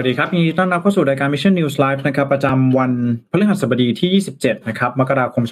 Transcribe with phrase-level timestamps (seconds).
[0.00, 2.92] วัสดีครับยินดีต้อนรับเข้าสู่รายการ Mission News Live นะครับประจำวัน
[3.30, 5.44] พฤหัสบดีที่ 27 นะครับมกราคม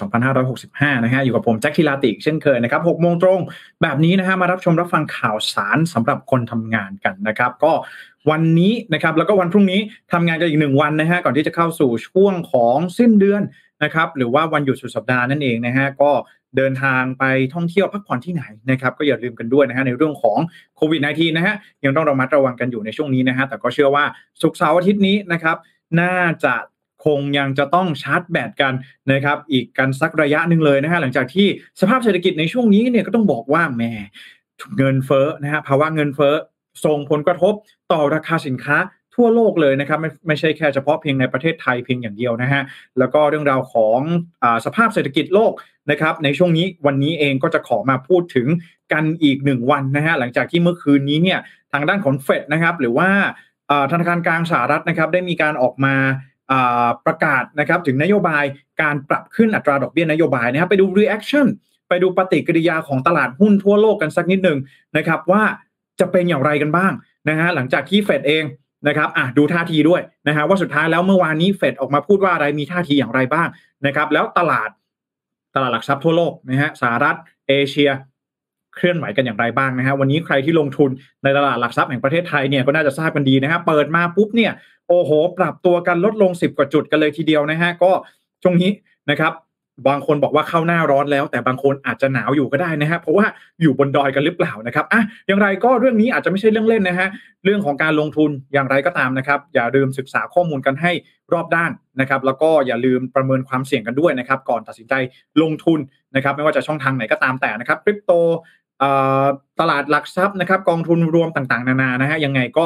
[0.47, 3.39] 2565 นะฮะอยู่กับผมแจ็คทีลาติกเช่นเคยนะครับ6โมงตรง
[3.81, 7.71] แบบนี้นะฮะมารับชมรับฟังข่าวสารสำหรับคนทำงานกันนะครับ ก็
[8.29, 9.79] วันนี้นะครับแล้วก็วันพรุ่งนี้
[10.11, 13.41] ทำงานกันอีกหนึ่งวันนะฮะก่อนที่จะเข้าสู่ช่วงของสิ้นเดือน
[13.83, 16.11] นะครับหรือว่าวันหยุดสุดสัปดาห์นั่นเองนะฮะก็
[16.57, 20.37] เดินทางไปท่องเที่ยวพักผ่อนที่ไหนนะครับก็อย่าลืมกันด้วยนะฮะในเรื่องของ
[20.75, 24.05] โควิด -19 นะฮะยังต้องระมัดระวังกันอยู่ในช่วงนี้นะฮะแต่ก็เชื่อว่า
[24.41, 25.57] สุกเสาร์อาทิตย์นี้นะครับ
[26.01, 26.55] น่าจะ
[27.05, 28.73] คงยังจะต้องชาร์จแบตกัน
[29.11, 31.47] นะครับอีกกันสักระยะหนึ่งเลยนะฮะหลังจากที่
[31.79, 33.83] สภาพเศรษฐกิจในช่วงนี้เนี่ยก็ต้องบอกว่าแหม
[34.77, 36.35] เงินเฟ้อนะฮะภาวะเงินเฟ้อ
[36.85, 37.53] ส่งผลกระทบ
[37.91, 38.77] ต่อราคาสินค้า
[39.19, 42.61] ทั่วโลกเลยนะครับไม่ไม่ใช่แค่เฉพาะเพียงในประเทศไทยเพียงอย่างเดียวนะฮะ
[42.99, 43.99] แล้วก็เรื่องราวของ
[44.43, 45.53] อสภาพเศรษฐกิจโลก
[45.91, 48.47] นะครับในช่วงนี้วันนี้เองก็จะขอมาพูดถึง
[48.93, 51.39] กันอีกหนึ่งวันนะฮะหลังจากที่เมื่อคืนนี้เนี่ย
[51.73, 53.09] ทางด้านของเฟดนะครับหรือว่า
[53.91, 55.95] ธนาคารกลางสหรัฐนะครับได้มีการออกมา
[57.05, 58.43] ประกาศนะครับถึงนโยบาย
[58.81, 61.47] การปรับขึ้นอัตราดอกเบี้ยนโยบายนะครับไปดู reaction
[61.89, 64.59] ไปดูปฏิกิริยาของตลาดหุ้นทั่วโลกกันสักนิดหนึ่ง
[64.97, 65.43] นะครับว่า
[65.99, 66.91] จะเป็นอย่างไรกันบ้าง
[67.29, 68.43] นะฮะหลังจากที่เฟดเอง
[68.87, 73.47] นะครับอะดูท่าทีด้วยนะฮะว่าสุดท้ายแล้วเมื่อวานนี้เฟดออกมาพูดว่าอะไรมีท่าทีอย่างไรบ้าง
[73.85, 74.69] นะครับ แล้วตลาด
[75.55, 77.15] ตลาดหลักทรัพย์ทั่วโลกนะฮะสหรัฐ
[77.47, 77.89] เอเชีย
[78.75, 80.89] เคลื่อนไหวกันอย่างไรบ้างนะฮะวันนี้ใครที่ลงทุน
[81.23, 84.51] ในตลาดหลักทรัพย์แห่งประเทศไทยเนี่ยก็น่าจะทราบกันดีนะฮะเปิดมาปุ๊บเนี่ย
[84.87, 87.91] โอ้โห ปรับตัวกันลดลง 10 กว่าจุดกันเลยทีเดียวนะฮะก็
[88.43, 88.71] ช่วงนี้
[89.09, 89.33] นะครับ
[89.87, 93.25] บางคนบอกว่าเข้าหน้าร้อนแล้ว แต่บางคนอาจจะหนาวอยู่ก็ได้นะฮะเพราะว่า
[93.61, 97.07] อยู่บนดอยกันหรือเปล่านะครับอะอย่างไรก็เรื่องนี้อาจจะไม่ใช่เรื่องเล่นนะฮะ
[97.45, 100.91] เรื่องของการลงทุนอย่างไรก็ตามนะครับ อย่าลืมศึกษาข้อมูลกันให้
[101.33, 104.93] รอบด้านนะครับ แล้วก็อย่าลืมประเมินความเสี่ยงกันด้วยนะครับ ก่อนตัดสินใจ
[105.41, 105.79] ลงทุน
[106.15, 108.11] นะครับ ไม่ว่าจะช่องทางไหนก็ตามแต่นะครับคริปโต
[109.59, 112.65] ตลาดหลักทรัพย์นะครับ กองทุนรวมต่างๆ นานานะฮะยังไงก็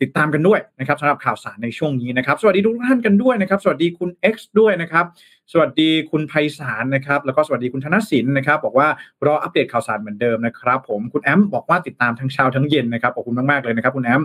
[0.00, 5.04] ติดตามกันด้วยนะครับสำหรับข่าวสารในช่วงนี้นะครับ สวัสดีทุกท่านกันด้วยนะครับ สวัสดีคุณ X ด้วยนะครับ
[5.52, 8.88] สวัสดีคุณไพศาลนะครับ แล้วก็สวัสดีคุณธนสินนะครับ บอกว่า
[9.26, 14.22] รออัปเดตข่าวสารเหมือนเดิมนะครับ ผมคุณแอมบอกว่าติดตามทั้งเช้าทั้งเย็นนะครับขอบคุณมากๆเลยนะครับ คุณแอม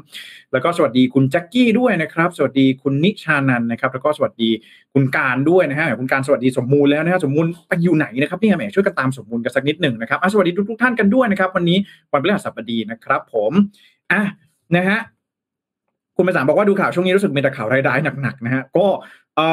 [0.52, 4.50] แล้วก็สวัสดีคุณแจ็คกี้ด้วยนะครับ สวัสดีคุณนิชานันนะครับ แล้วก็สวัสดี
[4.94, 11.78] คุณการด้วยนะฮะคุณการสวัสดีสมมูลแล้วนะฮะสมมูลไปอยู่ไหนนะครับนี่แหมช่วยกันตามสมมูลกันสักนิดหนึ่งนะครับสวัสดีทุกๆท่านกันด้วยนะครับ วันนี้
[12.12, 13.52] วันพฤหัสบดีนะครับ ผม
[14.12, 14.22] อะ
[14.76, 15.00] นะฮะ
[16.18, 18.88] คุณไปสามบอกว่าดูข่าวช่วงนี้รู้สึกมีแต่ข่าวร้ายๆหนักๆนะฮะก็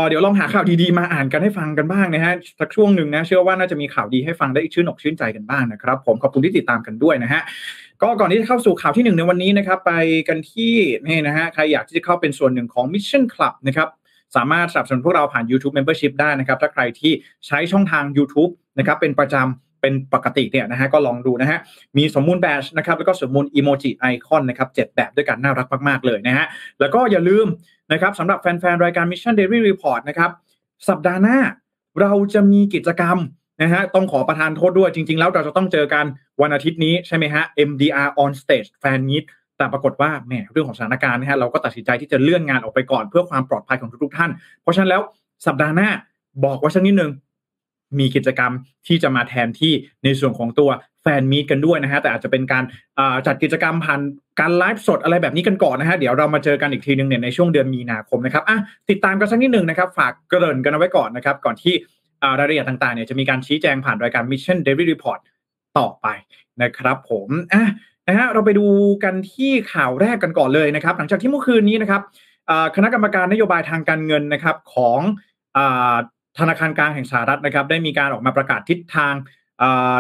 [0.08, 7.42] เดี๋ยวลองหาข่าวดีๆมาอ่านกันให้ฟังกันบ้างนะฮะสักช่วงหนึ่งนะเชื่อว่าน่าจะมีข่าวดีให้ฟังได้ชื่นอกชื่นใจกันบ้างนะครับ ผมขอบคุณที่ติดตามกันด้วยนะฮะ
[8.02, 9.92] ก็ก่อนที่จะเข้าสู่ข่าวที่หนึ่งในวันนี้นะครับ ไป
[10.28, 10.75] กันที่
[11.06, 13.88] นี่นะฮะใครอยากที่จะเข้าเป็นส่วนหนึ่งของ Mission Club นะครับ
[14.36, 17.12] สามารถสนับสนุนพวกเราผ่าน YouTube Membership ได้นะครับ ถ้าใครที่
[17.46, 21.58] ใช้ช่องทาง YouTube นะครับเป็นประจำ เป็นปกติเนี่ยนะฮะก็ลองดูนะฮะ
[21.96, 26.46] มีสมมูลแบชนะครับแล้วก็สมมูลอีโมจิไอคอนนะครับเจ็ดแบบด้วยกันน่ารักมากๆเลยนะฮะ
[26.80, 27.46] แล้วก็อย่าลืม
[27.92, 30.30] นะครับสำหรับแฟนๆ รายการ Mission Daily Report นะครับ
[30.88, 31.38] สัปดาห์หน้า
[32.00, 33.18] เราจะมีกิจกรรม
[33.62, 36.04] นะฮะต้องขอประทานโทษด้วยจริง ๆ แล้วเราจะต้องเจอกัน
[36.42, 39.24] วันอาทิตย์นี้ใช่ไหมฮะ MDR on stage fan meet
[39.56, 44.30] แต่ปรากฏว่าแหมเรื่องของสถานการณ์นะฮะเราก็ตัดสินใจที่จะเลื่อนงานออกไปก่อนเพื่อความปลอดภัยของทุกๆท่าน
[44.62, 45.02] เพราะฉะนั้นแล้ว
[45.46, 45.88] สัปดาห์หน้า
[46.44, 47.10] บอกไว้สักนิดนึง
[47.99, 48.53] มีกิจกรรม
[48.87, 49.72] ที่จะมาแทนที่
[50.05, 50.71] ในส่วนของตัว
[51.03, 52.65] แฟนมีกันด้วยนะฮะแต่อาจจะเป็นการ
[53.27, 54.00] จัดกิจกรรมผ่าน
[54.41, 58.59] การไลฟ์สดอะไรแบบนี้กันก่อนนะฮะเดี๋ยวเรามาเจอกันอีกทีหนึ่งเนี่ยในช่วงเดือนมีนาคมนะครับอะ
[58.91, 61.75] ติดตามกันสักนิดหนึ่งนะครับ ฝากเกริ่นกันเอาไว้ก่อนนะครับ ก่อนที่
[62.38, 65.21] รายละเอียดต่างๆเนี่ยจะมีการชี้แจงผ่านรายการ Mission Daily Report
[65.78, 66.06] ต่อไป
[66.62, 67.65] นะครับผมอะ
[68.09, 68.66] นะฮะเราไปดู
[69.05, 72.03] กันที่ข่าวแรกกันก่อนเลยนะครับ หลังจากที่เมื่อคืนนี้นะครับ
[72.76, 75.00] คณะกรรมการนโยบายทางการเงินนะครับของ
[76.38, 79.14] ธนาคารกลางแห่งสหรัฐนะครับได้มีการออกมาประกาศทิศทาง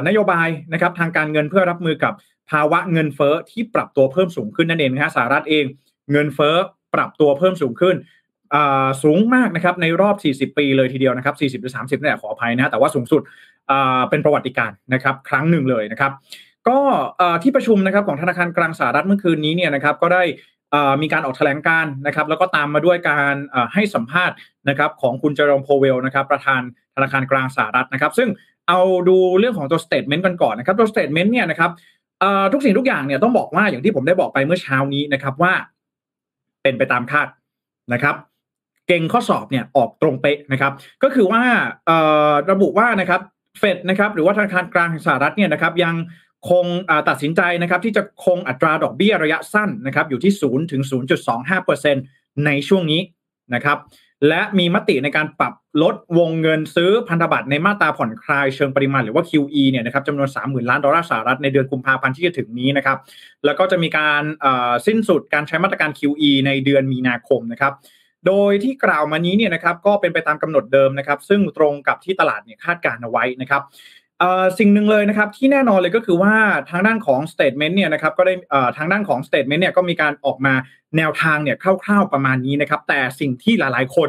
[0.06, 2.12] นโยบายนะครับทางการเงินเพื่อรับมือกับ
[2.50, 5.64] ภาวะเงินเฟ้อที่ปรับตัวเพิ่มสูงขึ้นนั่นเองนะฮะสหรัฐเอง
[6.12, 6.54] เงินเฟ้อ
[6.94, 7.96] ปรับตัวเพิ่มสูงขึ้น
[9.02, 10.16] สูงมากนะครับในรอบ
[10.50, 13.22] 40 ปีเลยทีเดียวนะครับ 40 หรือ 30นี่แหละขออภัยนะแต่ว่าสูงสุด
[14.10, 16.12] เป็นประวัติการนะครับครั้งหนึ่งเลยนะครับ
[16.68, 16.78] ก็
[17.42, 20.22] ที่ประชุมนะครับของธนาคารกลางสหรัฐเมื่อคืนนี้เนี่ยนะครับก็ได้
[21.02, 23.34] มีการออกแถลงการณ์นะครับแล้วก็ตามมาด้วยการ
[23.74, 24.36] ให้สัมภาษณ์
[24.68, 26.60] นะครับของคุณเจอโรมโพเวลนะครับประธาน
[26.94, 28.28] ธนาคารกลางสหรัฐนะครับ ซึ่ง
[28.68, 31.70] เอาดูเรื่องของตัว statement กันก่อนนะครับตัว statement เนี่ยนะครับ
[32.52, 35.52] ทุกสิ่งทุกอย่างเนี่ยต้องบอกว่าอย่างที่ผมได้บอกไปเมื่อเช้านี้นะครับว่า
[36.62, 37.28] เป็นไปตามคาด
[37.92, 38.14] นะครับ
[38.88, 40.72] เก็งข้อสอบเนี่ยออกตรงเป๊ะนะครับ
[41.02, 41.42] ก็คือว่า
[42.50, 43.20] ระบุว่านะครับ
[43.58, 45.94] เฟดนะครับหรือว่าธนาคารกลางสหรัฐเนี่ยนะครับยัง
[46.50, 46.66] คง
[47.08, 50.82] ตัดสินใจนะครับที่จะคงอัตราดอกเบี้ยระยะสั้นนะครับอยู่ที่0ถึง
[51.64, 53.00] 0.25%ในช่วงนี้
[53.54, 53.78] นะครับ
[54.28, 62.98] และมีมติในการปรับลดวงเงินซื้อพันธบัตรในมาตราผ่อนคลายเชิงปริมาณหรือว่า QE เนี่ยนะครับจำนวน 30,000 ล้านดอลลาร์สหรัฐในเดือนกุมภาพันธ์ที่จะถึงนี้นะครับ
[63.44, 64.22] แล้วก็จะมีการ
[64.86, 67.72] สิ้นสุดการใช้มาตรการ QE ในเดือนมีนาคมนะครับ
[68.26, 73.62] โดยที่กล่าวมานี้เนี่ยนะครับก็เป็นไปตามกำหนดเดิมนะครับ ซึ่งตรงกับที่ตลาดเนี่ยคาดการเอาไว้นะครับ
[74.58, 76.34] สิ่งหนึ่งเลยนะครับที่แน่นอนเลยก็คือว่า
[76.70, 78.34] ทางด้านของ statement เนี่ยนะครับก็ได้
[78.76, 80.54] ทางด้านของ statement เนี่ยก็มีการออกมา
[80.96, 84.08] แนวทางเนี่ยคร่าว ๆประมาณนี้นะครับ แต่สิ่งที่หลายๆ คน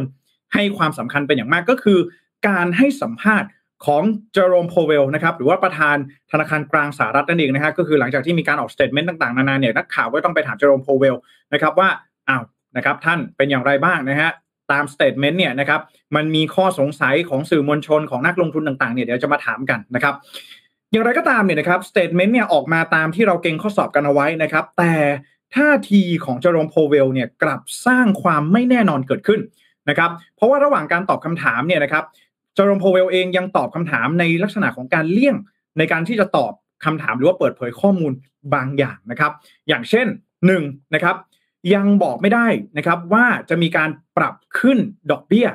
[0.54, 2.00] ให้ความสำคัญเป็นอย่างมากก็คือ
[2.48, 3.50] การให้สัมภาษณ์
[3.86, 4.04] ของ
[4.34, 5.98] เจอโรมโพเวลนะครับหรือว่าประธาน
[6.32, 11.16] ธนาคารกลางสหรัฐนั่นเองนะครับก็คือหลังจากที่มีการออก statement ต่างๆนานาเนี่ยนักข่าวก็ต้องไปถามเจอโรมโพเวล
[11.54, 11.90] นะครับว่า
[12.30, 12.44] อ้าว
[12.78, 14.32] นะครับท่านเป็นอย่างไรบ้างนะฮะ
[14.72, 15.82] ตาม statement เนี่ยนะครับ
[16.16, 20.16] มันมีข้อสงสัยของสื่อมวลชนของนักลงทุนต่างๆเนี่ยเดี๋ยวจะมาถามกันนะครับ
[20.92, 24.94] อย่างไรก็ตามเนี่ยนะครับ statement เนี่ยออกมาตามที่เราเก็งข้อสอบกันเอาไว้นะครับแต่
[25.56, 29.42] ท่าทีของเจอโรมโพเวลเนี่ยกลับสร้างความไม่แน่นอนเกิดขึ้น
[29.90, 32.04] นะครับเพราะว่าระหว่างการตอบคำถามเนี่ยนะครับ
[32.56, 35.36] เจอโรมโพเวลเองยังตอบคำถามในลักษณะของการเลี่ยง
[35.78, 36.54] ในการที่จะตอบ
[36.86, 38.12] คำถามหรือว่าเปิดเผยข้อมูล
[38.54, 39.32] บางอย่างนะครับ
[39.68, 40.08] อย่างเช่น
[40.52, 41.16] 1นะครับ
[41.74, 42.48] ยังบอกไม่ได้
[42.78, 44.78] นะครับว่าจะมีการปรับขึ้น
[45.12, 45.48] ดอกเบี้ย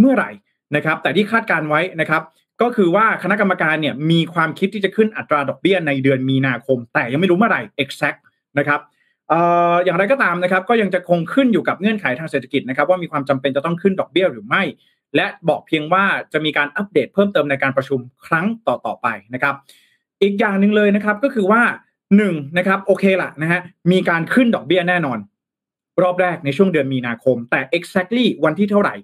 [0.00, 0.30] เมื่อไหร่
[0.76, 2.22] นะครับ แต่ที่คาดการไว้นะครับ
[2.62, 8.18] ก็คือว่าคณะกรรมการเนี่ยมีความคิดที่จะขึ้นอัตราดอกเบี้ยในเดือนมีนาคม แต่ยังไม่รู้เมื่อไหร่ exact
[8.58, 8.80] นะครับ
[9.84, 14.62] อย่างไรก็ตามนะครับ ก็ยังจะคงขึ้นอยู่กับเงื่อนไขทางเศรษฐกิจนะครับ ว่ามีความจำเป็นจะต้องขึ้นดอกเบี้ยหรือไม่
[15.16, 19.54] และบอกเพียงว่าจะมีการอัปเดตเพิ่มเติมในการประชุมครั้งต่อๆไปนะครับ
[20.22, 21.62] อีกอย่างหนึ่งเลยนะครับก็คือว่า
[22.12, 23.60] 1นะครับโอเคละนะฮะ
[23.92, 25.18] มีการขึ้นดอกเบี้ยแน่นอน
[26.02, 28.94] รอบแรกในช่วงเดือนมีนาคม แต่ exactly วันที่เท่าไหร่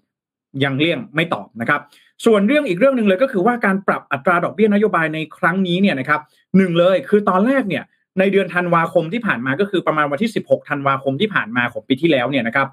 [0.65, 1.81] ยังเลี่ยงไม่ตอบนะครับ
[2.27, 6.21] ส่วนเรื่องอีกเรื่องหนึ่งเลยก็คือว่าการปรับอัตราดอกเบี้ยนโยบายในครั้งนี้เนี่ยนะครับ
[6.57, 7.85] หนึ่งเลยคือตอนแรกเนี่ย
[8.19, 12.67] ในเดือนธันวาคมที่ผ่านมาก็คือประมาณวันที่ 16 ธันวาคมที่ผ่านมาของปีที่แล้วเนี่ยนะครับ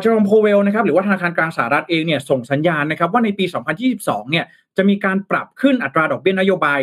[0.00, 3.44] เจอร์มโพเวลนะครับหรือว่าธนาคารกลางสหรัฐเองเนี่ยส่งสัญญาณนะครับว่าในปี
[3.88, 4.44] 2022 เนี่ย
[4.76, 6.80] จะมีการปรับขึ้นอัตราดอกเบี้ยนโยบาย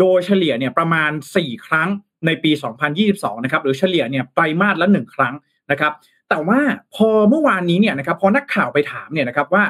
[0.00, 1.88] โดยเฉลี่ยเนี่ยประมาณ 4 ครั้ง
[2.26, 2.50] ในปี
[2.98, 5.34] 2022 นะครับหรือเฉลี่ยเนี่ยไตรมาสละ 1 ครั้ง
[5.70, 5.92] นะครับ
[6.28, 6.58] แต่ว่า
[6.94, 9.64] พอเมื่อวานนี้เนี่ยนะครับพอนักข่าวไปถามเนี่ยนะครับว่า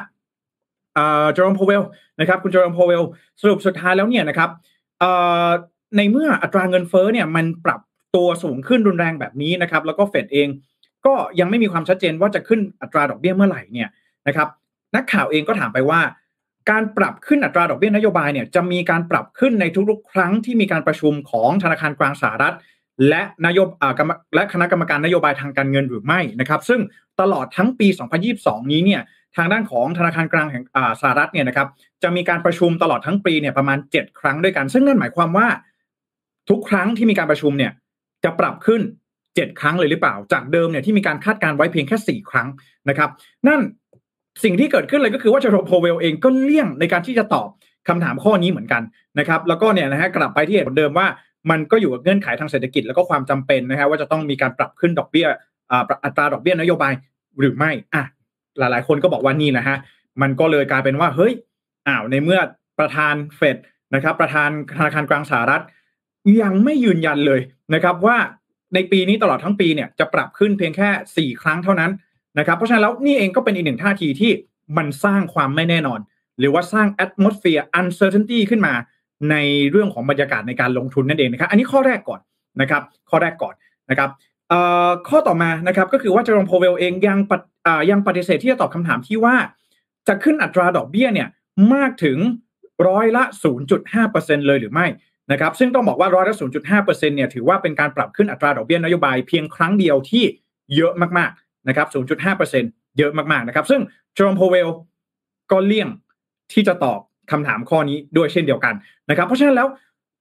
[0.93, 1.83] Jerome Powell
[2.19, 3.03] นะครับคุณ Jerome Powell
[3.41, 4.49] สรุปสุดท้ายแล้วเนี่ยนะครับ
[5.97, 7.81] ในเมื่ออัตราเงินเฟ้อเนี่ยมันปรับ
[8.15, 10.47] ตัวสูงขึ้นรุนแรงแบบนี้นะครับ แล้วก็ Fed เอง
[11.05, 13.89] ก็ยังไม่มีความชัดเจนว่าจะขึ้นอัตราดอกเบี้ยเมื่อไหร่เนี่ย
[14.27, 14.47] นะครับ
[14.95, 16.01] นักข่าวเองก็ถามไปว่า
[16.69, 22.55] การปรับขึ้นอัตราดอกเบี้ยนโยบายเนี่ยจะมีการปรับขึ้นในทุกๆ ครั้งที่มีการประชุมของธนาคารกลางสหรัฐ
[23.07, 23.67] และนโยบ
[24.35, 26.81] และคณะกรรมการนโยบายทางการเงินหรือไม่นะครับ ซึ่ง
[27.21, 27.87] ตลอดทั้งปี
[28.29, 29.01] 2022 นี้เนี่ย
[29.37, 30.63] ทางด้านของธนาคารกลางแห่ง
[31.01, 31.67] สหรัฐเนี่ยนะครับ
[32.03, 35.47] จะมีการประชุมตลอดทั้งปีเนี่ยประมาณ 7 ครั้งด้วยกัน ซึ่งนั่นหมายความว่า
[36.49, 37.71] ทุกครั้งที่มีการประชุมเนี่ย
[38.23, 38.81] จะปรับขึ้น
[39.25, 42.47] 7 ครั้งเลยหรือเปล่า จากเดิมเนี่ยที่มีการคาดการไว้เพียงแค่ 4 ครั้ง
[42.89, 43.09] นะครับ
[43.47, 43.61] นั่น
[44.43, 47.49] สิ่งที่เกิดขึ้นเลยก็คือว่าเจโรโพเวลเองก็เลี่ยงในการที่จะตอบ
[47.87, 48.81] คำถามข้อนี้เหมือนกัน
[49.19, 51.07] นะครับ แล้วก็เนี่ยนะฮะกลับไปที่เหตุผลเดิมว่า
[51.49, 55.27] มันก็อยู่กับเงื่อนไขทางเศรษฐกิจแล้วก็ความจำเป็นนะฮะว่าจะต้องมีการปรับขึ้นดอกเบี้ย
[56.03, 56.93] อัตราดอกเบี้ยนโยบาย
[57.39, 58.03] หรือไม่อะ
[58.59, 59.77] หลายๆ คนก็บอกว่านี่นะฮะ
[60.21, 61.33] มันก็เลยกลายเป็นว่าเฮ้ย
[61.87, 62.39] อ้าวในเมื่อ
[62.79, 63.57] ประธานเฟด
[63.95, 65.63] นะครับ ประธานธนาคารกลางสหรัฐ
[66.41, 67.41] ยังไม่ยืนยันเลย
[67.73, 68.17] นะครับว่า
[68.73, 71.91] ในปีนี้ตลอดทั้งปีเนี่ยจะปรับขึ้นเพียงแค่ 4 ครั้งเท่านั้น
[72.39, 74.31] นะครับเพราะฉะนั้นแล้วนี่เองก็เป็นอีกหนึ่งท่าทีที่
[74.77, 75.99] มันสร้างความไม่แน่นอน
[76.39, 78.73] หรือว่าสร้าง atmosphere uncertainty ขึ้นมา
[79.31, 79.35] ใน
[79.71, 82.19] เรื่องของบรรยากาศในการลงทุนนั่นเองนะครับ อันนี้ข้อแรกก่อน
[82.61, 83.53] นะครับ ข้อแรกก่อน
[83.89, 84.09] นะครับ
[85.09, 87.19] ข้อต่อมานะครับก็คือว่าเจอร์มโพเวลเองยัง
[87.89, 89.35] ยังปฏิเสธที่จะตอบคำถามที่ว่า
[90.07, 91.27] จะขึ้นอัตราดอกเบี้ยเนี่ย
[91.73, 92.17] มากถึง
[92.87, 93.23] ร้อยละ
[93.85, 94.87] 0.5%เลยหรือไม่
[95.31, 100.23] นะครับซึ่งต้องบอกว่าร้อยละศูนย์จุดห้าเปอร์เซ็นต์เนี่ยถือว่าเป็นการปรับขึ้นอัตราดอกเบี้ยนโยบายเพียงครั้งเดียวที่
[100.75, 102.63] เยอะมากๆนะครับศูนย์จุดห้าเปอร์เซ็นต์
[102.97, 103.81] เยอะมากๆนะครับ ซึ่ง
[104.13, 104.69] Jerome Powell
[105.51, 105.89] ก็เลี่ยง
[106.53, 106.99] ที่จะตอบ
[107.31, 108.73] คำถามข้อนี้ด้วยเช่นเดียวกัน
[109.09, 109.67] นะครับ เพราะฉะนั้นแล้ว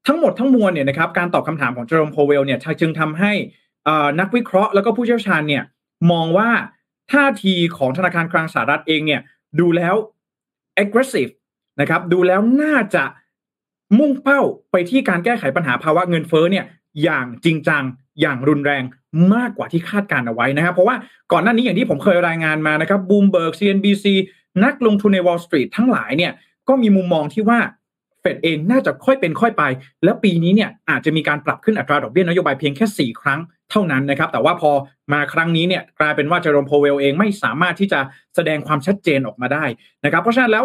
[0.06, 3.32] ทั้งหมดทั้งมวลเนี่ยนะครับการตอบคำถามของ Jerome Powell เนี่ยจึงทำให้
[4.20, 5.62] นักวิเคราะห์แล้วก็ผู้เชี่ยวชาญเนี่ย
[6.12, 6.50] มองว่า
[7.12, 9.20] ท่าทีของธนาคารกลางสหรัฐเองเนี่ย
[9.60, 9.94] ดูแล้ว
[10.82, 11.32] aggressive
[11.80, 13.04] นะครับดูแล้วน่าจะ
[13.98, 16.64] มุ่งเป้าไปที่การแก้ไขปัญหาภาวะเงินเฟ้อเนี่ย
[17.02, 17.82] อย่างจริงจัง
[18.20, 18.84] อย่างรุนแรง
[19.34, 20.96] มากกว่าที่คาดการเอาไว้นะครับ เพราะว่า
[21.32, 24.06] ก่อนหน้านี้อย่างที่ผมเคยรายงานมานะครับบูมเบิร์ก CNBC
[24.64, 26.32] นักลงทุนใน Wall Street ทั้งหลายเนี่ย
[26.68, 27.58] ก็มีมุมมองที่ว่า
[28.20, 29.62] เฟดเองน่าจะค่อยเป็นค่อยไป
[30.04, 34.70] แล้วปีนี้เนี่ยอาจจะมีการปรับขึ้นอัตราดอกเบี้ยนโยบายเพียงแค่ 4 ครั้งเท่านั้นนะครับ แต่ว่าพอ
[35.12, 38.00] มาครั้งนี้เนี่ยกลายเป็นว่า Jerome Powell เองไม่สามารถที่จะ
[38.34, 39.64] แสดงความชัดเจนออกมาได้
[40.04, 40.64] นะครับ เพราะฉะนั้นแล้ว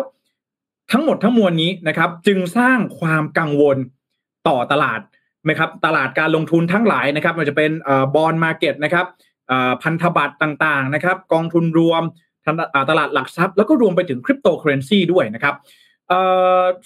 [0.91, 3.77] ทั้งหมดทั้งมวลนี้นะครับ จึงสร้างความกังวล
[4.47, 4.99] ต่อตลาด
[5.43, 7.71] นะครับตลาดการลงทุนทั้งหลายนะครับมันจะเป็น
[8.15, 9.05] bond market นะครับ
[9.83, 12.03] พันธบัตรต่างๆนะครับ กองทุนรวม
[12.89, 15.55] ตลาดหลักทรัพย์แล้วก็รวมไปถึงคริปโตเคอร์เรนซีด้วยนะครับ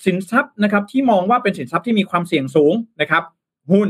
[0.05, 3.23] สินทรัพย์นะครับที่มองว่าเป็นสินทรัพย์ที่มีความเสี่ยงสูงนะครับ
[3.71, 3.89] หุ้น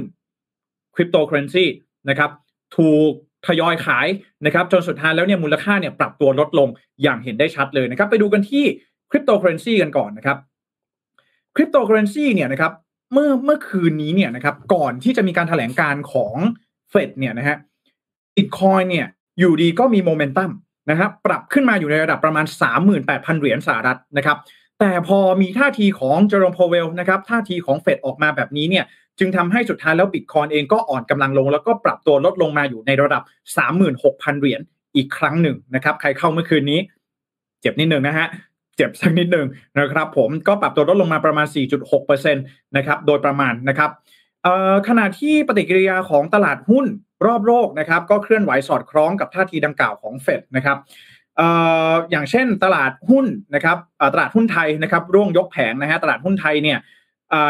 [0.95, 1.65] คริปโตเคอร์เรนซี
[2.09, 2.31] นะครับ
[2.77, 3.11] ถูก
[3.47, 4.07] ทยอยขาย
[4.45, 6.69] นะครับจนสุดท้ายแล้วเนี่ยมูลค่าเนี่ยปรับตัวลดลง
[7.03, 8.63] อย่างเห็นได้ชัดเลยนะครับไปดูกันที่
[9.09, 10.37] คริปโตเคอร์เรนซีกันก่อนนะครับ
[11.55, 12.71] คริปโตเคอร์เรนซีเนี่ยนะครับ
[13.13, 16.35] เมื่อเมื่อคืนนี้เนี่ยนะครับก่อนที่จะมีการถแถลงการณ์ของ
[16.89, 17.57] Fed เนี่ยนะฮะ
[18.35, 19.05] บิตคอยน์เนี่ย
[19.39, 20.49] อยู่ดีก็มีโมเมนตัม
[20.89, 22.45] นะครับปรับขึ้นมาอยู่ในระดับประมาณ
[22.93, 24.37] 38,000 เหรียญสหรัฐนะครับ
[24.79, 28.85] แต่พอมีท่าทีของเจอร์มโพเวลนะครับท่าทีของเฟดออกมาแบบนี้เนี่ย
[29.19, 33.23] จึงทำให้สุดท้ายแล้วบิตคอยเองก็อ่อนกำลังลง แล้วก็ปรับตัวลดลงมาอยู่ในระดับ
[33.81, 34.61] 36,000 เหรียญ
[34.95, 36.79] อีกครั้งหนึ่งนะครับใครเข้าเมื่อคืนนี้
[37.61, 38.27] เจ็บนิดหนึ่งนะฮะ
[38.77, 39.47] เจ็บสักนิดหนึ่ง
[39.79, 41.47] นะครับผมก็ปรับตัวลดลงมาประมาณ
[41.91, 43.89] 4.6%นะครับโดยประมาณนะครับ
[44.87, 46.85] ขณะที่ปฏิกิริยาของตลาดหุ้น
[47.25, 50.77] รอบโลกนะครับก็เคลื่อนไหวสอดคล้องกับท่าทีดังกล่าวของเฟดนะครับ
[52.11, 53.25] อย่างเช่นตลาดหุ้น
[53.55, 53.77] นะครับ
[54.13, 56.77] ตลาดหุ้นไทยนะครับ ร่วงยกแผงนะฮะตลาดหุ้นไทยเนี่ย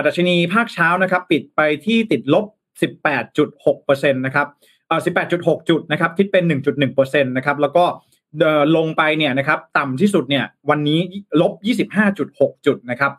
[0.06, 2.46] ดัชนีภาคเช้านะครับ ปิดไปที่ติดลบ
[3.26, 4.48] 18.6%นะครับ
[5.30, 6.44] 18.6 จุดนะครับคิดเป็น
[6.86, 7.86] 1.1%นะครับแล้วก็
[8.76, 11.00] ลงไปเนี่ยนะครับต่ำที่สุดเนี่ยวันนี้
[11.42, 11.54] ลบ
[12.10, 13.12] 25.6 จุดนะครับ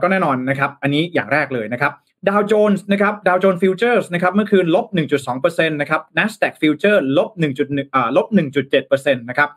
[0.00, 1.92] ก็แน่นอนนะครับ อันนี้อย่างแรกเลยนะครับ
[2.28, 4.86] ดาวโจนส์นะครับดาวโจนส์ futures นะครับเมื่อคืนลบ
[5.28, 7.30] 1.2%นะครับ NASDAQ ฟิวเจอร์ลบ
[7.62, 8.26] 1.1อ่าลบ
[8.74, 9.50] 1.7%นะครับ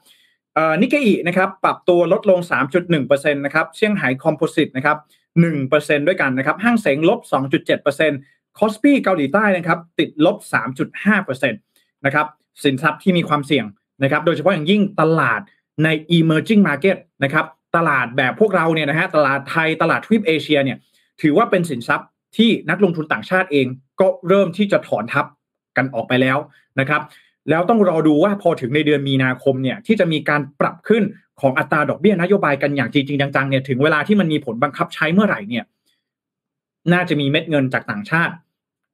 [0.82, 2.40] นิกเกอินะครับปรับตัวลดลง
[2.88, 4.98] 3.1%นะครับเซี่ยงไฮ้ composite นะครับ
[5.52, 7.20] 1%ด้วยกันนะครับฮั่งเส็งลบ
[7.90, 10.38] 2.7%คอสปีเกาหลีใต้นะครับติดลบ
[10.96, 12.28] 3.5%นะครับ
[12.64, 13.66] สินทรัพย์ที่มีความเสี่ยง
[14.04, 15.42] นะครับโดยเฉพาะอย่างยิ่งตลาด
[15.84, 17.46] ใน emerging market นะครับ
[17.76, 20.78] ตลาดแบบพวกเราเนี่ยนะฮะตลาดไทยตลาดทวีปเอเชียเนี่ย
[21.22, 23.68] ถือว่าเป็นสินทรัพย์ ที่นักลงทุนต่างชาติเอง
[24.02, 25.26] ก็เริ่มที่จะถอนทัพ
[25.78, 26.38] กันออกไปแล้ว
[26.80, 27.02] นะครับ
[27.50, 31.04] แล้วต้องรอดูว่าพอถึงในเดือนมีนาคมเนี่ยที่จะมีการปรับขึ้น
[31.42, 35.64] ของอัตราดอกเบี้ยนโยบายกันอย่างจริงจังๆเนี่ยถึงเวลาที่มันมีผลบังคับใช้เมื่อไหร่เนี่ย
[36.94, 38.34] น่าจะมีเม็ดเงินจากต่างชาติ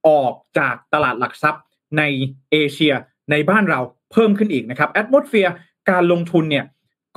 [0.07, 1.63] ออกจากตลาดหลักทรัพย์
[1.97, 2.03] ใน
[2.51, 2.93] เอเชีย
[3.31, 3.79] ในบ้านเรา
[4.11, 5.55] เพิ่มขึ้นอีกนะครับ atmosphere
[5.89, 6.65] การลงทุนเนี่ย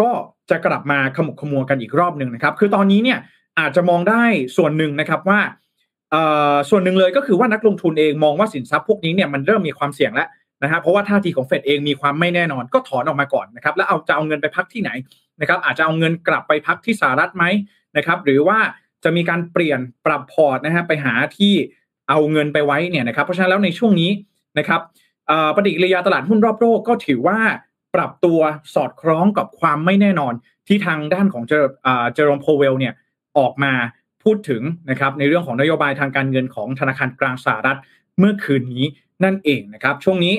[0.00, 0.10] ก็
[0.50, 3.18] จะกลับมาขมุกขมัวกันอีกรอบหนึ่งนะครับ คือตอนนี้เนี่ย
[3.58, 4.24] อาจจะมองได้
[4.56, 5.40] ส่วนหนึ่งนะครับว่า
[6.70, 10.28] ส่วนหนึ่งเลยก็คือว่านักลงทุนเองมองว่าสินทรัพย์พวกนี้เนี่ยมันเริ่มมีความเสี่ยงแล้ว
[10.62, 14.90] นะฮะเพราะว่าท่าทีของเฟดเองมีความไม่แน่นอนก็ถอนออกมาก่อนนะครับแล้วเอาจะเอาเงินไปพักที่ไหน
[15.40, 17.44] นะครับอาจจะเอาเงินกลับไปพักที่สหรัฐไหม
[17.96, 18.58] นะครับหรือว่า
[19.04, 21.54] จะมีการเปลี่ยนปรับพอร์ตนะฮะไปหาที่
[22.08, 24.10] เอาเงินไปไว้เนี่ยนะครับเพราะฉะนั้นแล้วในช่วงนี้
[24.58, 24.80] นะครับ
[25.56, 27.38] ปฏิกิริยาตลาดหุ้นรอบโลกก็ถือว่า
[27.94, 28.40] ปรับตัว
[28.74, 30.34] สอดคล้องกับความไม่แน่นอน
[30.68, 32.94] ที่ทางด้านของเจอร์โรมโพเวลเนี่ย
[33.38, 33.72] ออกมา
[34.24, 37.78] พูดถึงนะครับในเรื่องของนโยบายทางการเงินของธนาคารกลางสหรัฐ
[38.18, 38.84] เมื่อคืนนี้
[39.24, 40.34] นั่นเองนะครับ ช่วงนี้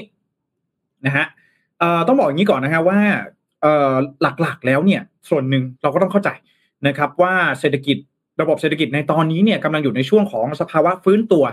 [1.06, 1.26] นะฮะ
[2.08, 3.00] ต้องบอกอย่างนี้ก่อนนะฮะว่า
[4.22, 6.30] หลักๆแล้วเนี่ยส่วนหนึ่งเราก็ต้องเข้าใจ
[6.88, 7.98] นะครับว่าเศรษฐกิจ
[8.42, 11.44] ระบบเศรษฐกิจในตอนนี้เนี่ยกำลังอยู่ในช่วงของสภาวะฟื้นตัว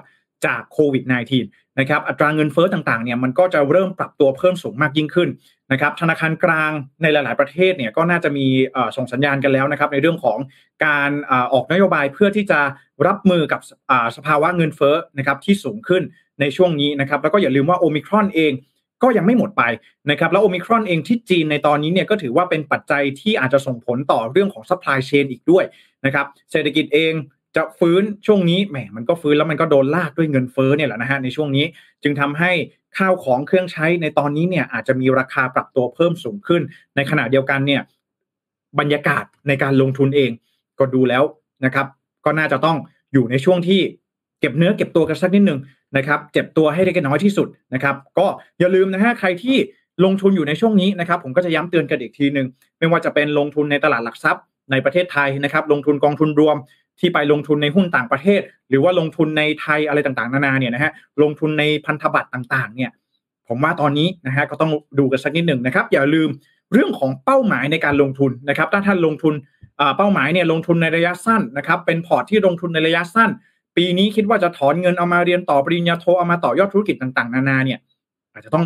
[0.46, 1.04] จากโควิด
[1.42, 5.28] -19 นะครับอัตราเงินเฟอ้อต่างๆเนี่ยมันก็จะเริ่มปรับตัวเพิ่มสูงมากยิ่งขึ้น
[5.72, 6.70] นะครับธนาคารกลาง
[7.02, 8.46] ในหลาย ๆ ประเทศเนี่ยก็น่าจะมี
[8.96, 10.38] ส่งสัญญาณกันแล้วนะครับในเรื่องของ
[10.84, 11.10] การ
[11.52, 12.60] ออกนโยบายเพื่อที่จะ
[13.06, 13.60] รับมือกับ
[14.16, 16.02] สภาวะเงินเฟ้อนะครับที่สูงขึ้น
[16.40, 18.52] ในช่วงนี้นะครับแล้วก็อย่าลืมว่าโอมิครอนเอง
[19.02, 19.62] ก็ยังไม่หมดไป
[20.10, 25.64] นะครับแล้วโอมิครอนเองที่จีนในตอนนี้เนี่ยก็ถือว่าเป็นปัจจัยที่อาจจะส่งผลต่อเรื่องของ supply chain อีกด้วย
[26.04, 27.12] นะครับเศรษฐกิจเอง
[27.56, 31.64] จะฟื้นช่วงนี้แหมมันก็ฟื้นแล้วมันก็โดนลากด้วยเงินเฟ้อเนี่ยแหละนะฮะในช่วงนี้
[32.02, 32.52] จึงทำให้
[32.98, 36.62] ข้าวของเครื่องใช้ในตอนนี้เนี่ยอาจจะมีราคาปรับตัวเพิ่มสูงขึ้น
[36.96, 37.82] ในขณะเดียวกันเนี่ย
[38.78, 40.30] บรรยากาศในการลงทุนเอง
[40.78, 41.24] ก็ดูแล้ว
[41.64, 41.86] นะครับ
[42.24, 42.76] ก็น่าจะต้อง
[43.12, 43.80] อยู่ในช่วงที่
[44.40, 45.60] เก็บเนื้อเก็บตัวกันสักนิดหนึ่ง
[45.96, 48.26] นะครับ เจ็บตัวให้ได้กันน้อยที่สุดนะครับ ก็
[48.58, 49.56] อย่าลืมนะฮะใครที่
[50.04, 52.46] ลงทุนอยู่ในช่วงนี้นะครับ ผมก็จะย้ำเตือนกันอีกทีหนึ่ง
[52.78, 56.56] ไม่ว่าจะเป็นลงทุนในตลาดหลักทรัพย์ในประเทศไทยนะครับ ลงทุนกองทุนรวม
[57.02, 60.92] ที่ไปลงทุนในหุ้นต่างประเทศ หรือว่าลงทุนในไทยอะไรต่างๆ นานาเนี่ยนะฮะ
[61.22, 62.90] ลงทุนในพันธบัตรต่างๆ เนี่ย
[63.48, 66.28] ผมว่าตอนนี้นะฮะก็ต้องดูกันสักนิดหนึ่งนะครับ อย่าลืม
[66.72, 69.34] เรื่องของเป้าหมายในการลงทุนนะครับ ถ้าท่านลงทุน
[69.96, 73.30] เป้าหมายเนี่ยลงทุนในระยะสั้นนะครับ เป็นพอร์ตที่ลงทุนในระยะสั้น
[73.76, 77.78] ปีนี้คิดว่าจะถอนเงินเอามาเรียนต่อปริญญาโทเอามาต่อยอดธุรกิจต่างๆ นานาเนี่ย
[78.32, 78.64] อาจจะต้อง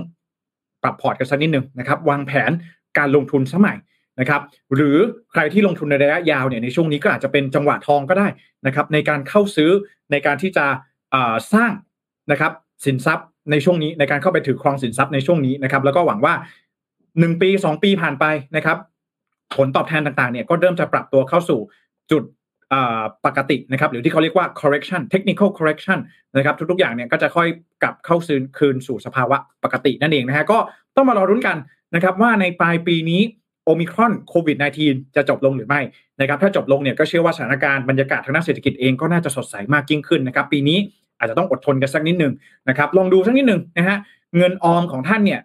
[0.83, 2.51] ปรับพอร์ตกันสักนิดหนึ่งนะครับ วางแผน
[2.99, 3.77] การลงทุนใหม่
[4.21, 4.43] นะครับ
[4.75, 4.97] หรือ
[5.33, 8.29] ใครที่ลงทุนในระยะยาวเนี่ยในช่วงนี้ก็อาจจะเป็นจังหวะทองก็ได้
[8.67, 9.71] นะครับในการเข้าซื้อ
[10.11, 10.67] ในการที่จะ
[11.53, 11.73] สร้าง
[12.31, 12.53] นะครับ
[12.85, 16.35] สินทรัพย์ในช่วงนี้ในการเข้าไปถือครองสินทรัพย์ในช่วงนี้นะครับแล้วก็หวังว่า
[17.19, 18.25] หนึ่งปีสองปีผ่านไป
[18.57, 18.79] นะครับ
[19.57, 21.61] ผลตอบแทนต่างๆเนี่ยก็เริ่มจะปรับตัวเข้าสู่
[22.11, 22.23] จุด
[23.27, 25.99] ปกตินะครับหรือที่เขาเรียกว่า correction technical correction
[26.37, 27.49] นะครับทุกๆอย่างเนี่ยก็จะค่อย
[27.83, 30.59] กลับเข้าซืนคืนสู่สภาวะปกตินั่นเองนะฮะก็
[30.97, 31.57] ต้องมารอรุ้นกัน
[31.95, 33.23] นะครับว่าในปลายปีนี้
[33.67, 34.57] โอมิครอนโควิด
[34.87, 35.81] -19 จะจบลงหรือไม่
[36.21, 40.79] นะครับถ้าจบลงเนี่ยก็เชื่อว่าสถานการณ์บรรยากาศทางด้านเศรษฐกิจเองก็น่าจะสดใสมากยิ่งขึ้นนะครับปีนี้
[41.19, 42.33] อาจจะต้องอดทนกันสักนิดหนึ่ง
[42.69, 43.97] นะครับลองดูสักนิดหนึ่งนะฮะ
[44.37, 45.41] เงินออมของท่านเนี่ย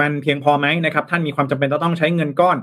[0.00, 2.56] มันเพียงพอไหมนะครับท่านมีความจำเป็นต้องใช้เงินก้อน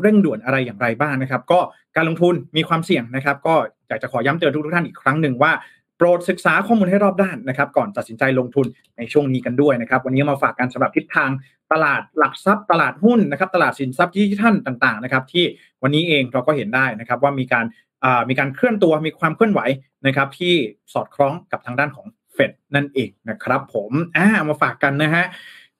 [0.00, 1.60] เร่งด่วนอะไรอย่างไรบ้างนะครับ ก็
[1.96, 3.54] การลงทุนมีความเสี่ยงนะครับ ก็
[3.88, 5.52] อยากจะขอย้ำเตือนทุกท่านอีกครั้งหนึ่งว่า
[5.98, 8.66] โปรดศึกษาข้อมูลให้รอบด้านนะครับก่อนตัดสินใจลงทุน
[8.98, 11.30] ในช่วงนี้กันด้วยนะครับ วันนี้มาฝากกันสำหรับทิศทาง
[11.72, 15.44] ตลาดหลักทรัพย์ ตลาดหุ้นนะครับ ตลาดสินทรัพย์ที่ท่านต่างๆนะครับ ที่
[15.82, 17.64] วันนี้เองเราก็เห็นได้นะครับว่ามีการ
[18.28, 19.60] มีการเคลื่อนตัวมีความเคลื่อนไหว
[20.06, 20.54] นะครับ ที่
[20.92, 25.24] สอดคล้องกับทางด้านของเฟดนั่นเองนะครับ ผมอ่ามาฝากกันนะฮะ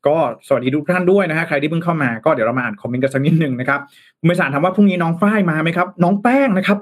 [0.06, 3.80] ก็สวัสดีทุกท่านด้วยนะฮะใครที่เพิ่งเข้ามาก็เดี๋ยวเรามาอ่านคอมเมนต์กันสักนิดหนึ่งนะครับ
[4.18, 6.78] คุณไปสารถามว่าพรุ่งนี้น้องฝ้ายมาไหมครับ น้องแป้งนะครับ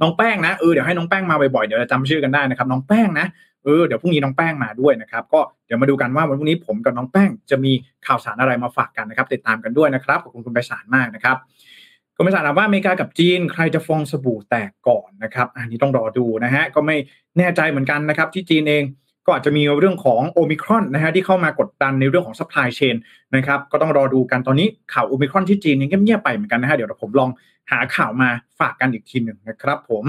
[0.00, 3.26] น้องแป้งนะเออเดี๋ยวให้น้องแป้งมาบ่อยๆเดี๋ยวจะจำชื่อกันได้นะครับ น้องแป้งนะ
[3.64, 7.72] เออเดี๋ยวพรุ่งนี้น้องแป้งมาด้วยนะครับ ก็เดี๋ยวมาดูกันว่าวันพรุ่งนี้ผมกับน้องแป้งจะมี
[8.06, 11.36] ข่าวสารอะไรมาฝากกันนะครับ ติดตามกันด้วยนะครับขอบคุณคุณไพศาลมากนะครับ
[12.16, 16.96] คุณไพศาลถามว่าอเมริกากับจีนใครจะฟองสบู่แตกก่อนนะครับ อันนี้ต้องรอดูนะฮะก็ไม่
[17.38, 18.82] แน่ใจเหมือนกันนะครับ ที่จีนเอง
[19.26, 22.96] ก็อาจจะมีเรื่องของโอมิครอนนะฮะที่เข้ามากดดันในเรื่องของ supply chain
[23.36, 27.30] นะครับก็ต้องรอดูกันตอนนี้ข่าวโอมิครอนที่จีนยังเงียบๆไปเหมือนกันนะฮะเดี๋ยวผมลอง
[27.70, 28.28] หาข่าวมา
[28.58, 30.04] ฝากกันอีกทีหนึ่งนะครับ ผม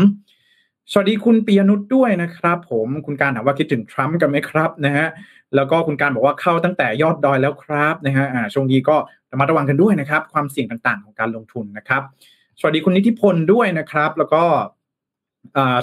[0.92, 5.08] สวัสดีคุณปียนุชด้วยนะครับ ผมคุณการถามว่าคิดถึงทรัมป์กันไหมครับนะฮะ
[5.56, 8.96] แล้วก็คุณการบอกว่าเข้าตั้งแต่ยอดดอยแล้วครับนะฮะอ่าช่วงนี้ก็
[9.32, 12.02] ระมัดระวังกันด้วยนะครับ ความเสี่ยงต่างๆ ของการลงทุนนะครับ
[12.60, 14.44] สวัสดีคุณนิติพลด้วยนะครับ แล้วก็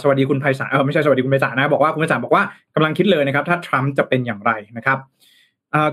[0.02, 2.42] สวัสดีคุณไพศาลไม่ใช่สวัสดีคุณไพศาลนะบอกว่าคุณไพศาลบอกว่า
[2.74, 4.98] กำลังคิดเลยนะครับ ถ้าทรัมป์จะเป็นอย่างไรนะครับ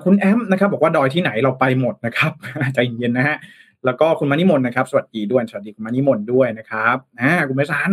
[0.03, 2.31] คุณแอมนะครับ บอกว่าดอยที่ไหนเราไปหมดนะครับ
[2.73, 3.38] ใจเย็นนะฮะ
[3.85, 7.89] แล้วก็คุณมานิมนนะครับ สวัสดีด้วยสวัสดีคุณมานิมนด้วยนะครับอ่าคุณไพศาล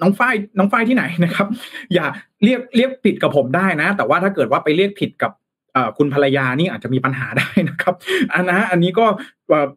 [0.00, 1.46] น้องฝ้ายน้องฝ้ายที่ไหนนะครับ
[1.94, 2.06] อย่า
[2.44, 5.32] เรียกเรียกผิดกับผมได้นะ แต่ว่าถ้าเกิดว่าไปเรียกผิดกับ
[5.98, 7.94] คุณภรรยานี่อาจจะมีปัญหาได้นะครับ
[8.32, 9.06] อันนะอันนี้ก็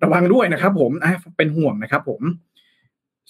[0.03, 0.91] ระวังด้วยนะครับ ผม
[1.37, 2.21] เป็นห่วงนะครับ ผม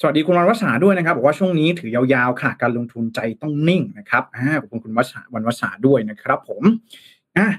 [0.04, 6.64] สวัสดีคุณวันวัษาด้วยนะครับบอกว่าช่วงนี้ถือยาวๆค่ะการลงทุนใจต้องนิ่งนะครับอ่าขอบคุณคุณวัษาวันวัษาด้วยนะครับ ผม
[7.38, 7.50] อะ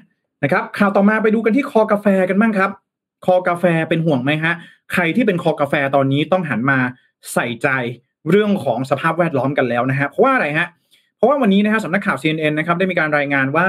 [0.43, 2.71] นะครับข่าวต่อมาไปดูกันที่คอกาแฟกันบ้างครับ
[3.27, 4.53] คอกาแฟเป็นห่วงไหมฮะ
[4.93, 6.79] ใครที่เป็นคอกาแฟตอนนี้ต้องหันมา
[7.33, 7.69] ใส่ใจ
[8.31, 10.67] เรื่องของสภาพแวดล้อมกันแล้วนะฮะเพราะว่าอะไรฮะ
[11.17, 13.69] เพราะว่าวันนี้นะฮะสำนักข่าว CNN นะครับได้มีการรายงานว่า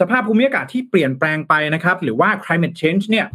[0.00, 3.26] สภาพภูมิอากาศที่เปลี่ยนแปลงไปนะครับ หรือว่า climate change เนี่ย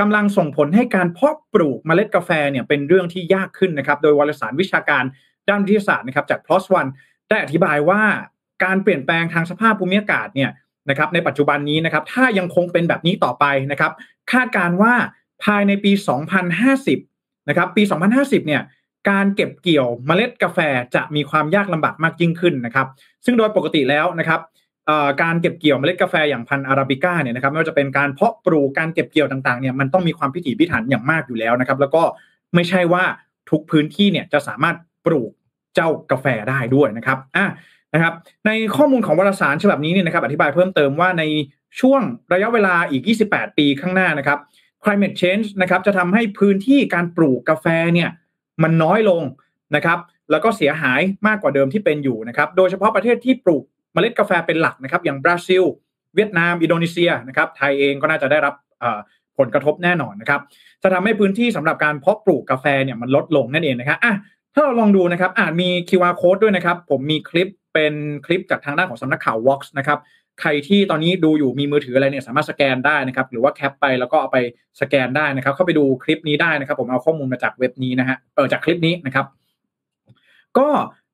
[0.00, 5.04] กำลังส่งผลให้การเพาะปลูกเมล็ดกาแฟเนี่ยเป็นเรื่องที่ยากขึ้นนะครับ โดยวารสารวิชาการ
[5.48, 6.90] ด้านวิทยาศาสตร์นะครับจาก PLOS ONE
[7.28, 8.02] ได้อธิบายว่า
[8.64, 10.50] การเปลี่ยนแปลงทางสภาพภูมิอากาศเนี่ย
[10.90, 13.92] นะครับในปัจจุบันนี้นะครับถ้ายังคงเป็นแบบนี้ต่อไปนะครับ
[14.32, 14.94] คาดการว่า
[15.44, 15.92] ภายในปี
[16.70, 17.82] 2050 นะครับ ปี
[18.14, 18.62] 2050 เนี่ย
[19.10, 20.58] การเก็บเกี่ยวเมล็ดกาแฟ
[20.94, 22.86] จะมีความยากลำบากมากยิ่งขึ้นนะครับ
[23.24, 24.40] ซึ่งโดยปกติแล้วนะครับ
[25.22, 32.02] การเก็บเกี่ยวเมล็ดกาแฟอย่างพันธุ์อาราบิก้าเนี่ยนะครับไม่ว่าจะเป็นการเพาะปลูกการเก็บเกี่ยวต่างๆเนี่ยมันต้องมีความพิถีพิถันอย่างมากอยู่แล้วนะครับ แล้วก็
[32.54, 33.04] ไม่ใช่ว่า
[33.50, 35.30] ทุกพื้นที่เนี่ยจะสามารถปลูก
[35.74, 37.46] เจ้ากาแฟได้ด้วยนะครับอะ
[37.94, 38.14] นะครับ
[38.46, 41.22] ในข้อมูลของวารสารฉบับนี้เนี่ยนะครับ อธิบายเพิ่มเติมว่าใน
[41.80, 44.38] ช่วงระยะเวลาอีก 28 ปีข้างหน้านะครับ
[44.84, 48.10] climate change นะครับจะทำให้พื้นที่การปลูกกาแฟเนี่ย
[48.62, 49.22] มันน้อยลง
[49.76, 49.98] นะครับ
[50.30, 53.62] แล้วก็เสียหายมากกว่าเดิมที่เป็นอยู่นะครับ โดยเฉพาะประเทศที่ปลูก
[53.96, 55.64] เมล็ดกาแฟเป็นหลักนะครับ อย่างบราซิล
[56.14, 58.54] เวียดนาม อินโดนีเซียนะครับไทยเองก็น่าจะได้รับ
[59.38, 60.40] ผลกระทบแน่นอนนะครับ
[60.82, 64.14] จะทำให้พื้นที่สำหรับการเพาะปลูกกาแฟเนี่ยมันลดลงนั่นเองนะครับอะ
[64.54, 67.94] ถ้าเราลองดูนะครับอ่ามี QR code ด้วยนะครับ ผมมีคลิปเป็น
[68.26, 69.98] คลิปจากทางด้านของสำนักข่าว Vox นะครับ
[70.40, 74.38] ใครที่ตอนนี้ดูอยู่มีมือถืออะไรเนี่ยสามารถสแกนได้นะครับหรือว่าแคปไปแล้วก็เอาไป
[74.80, 79.26] สแกนได้นะครับ เข้าไปดูคลิปนี้ได้นะครับ ผมเอาข้อมูลมาจากเว็บนี้นะฮะเออจากคลิปนี้นะครับ
[80.58, 80.68] ก็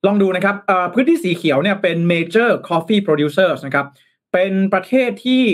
[0.06, 0.56] ลองดูนะครับ
[0.94, 3.86] พื้นที่สีเขียวเนี่ยเป็น major coffee producers นะครับ
[4.32, 5.44] เป็นประเทศที่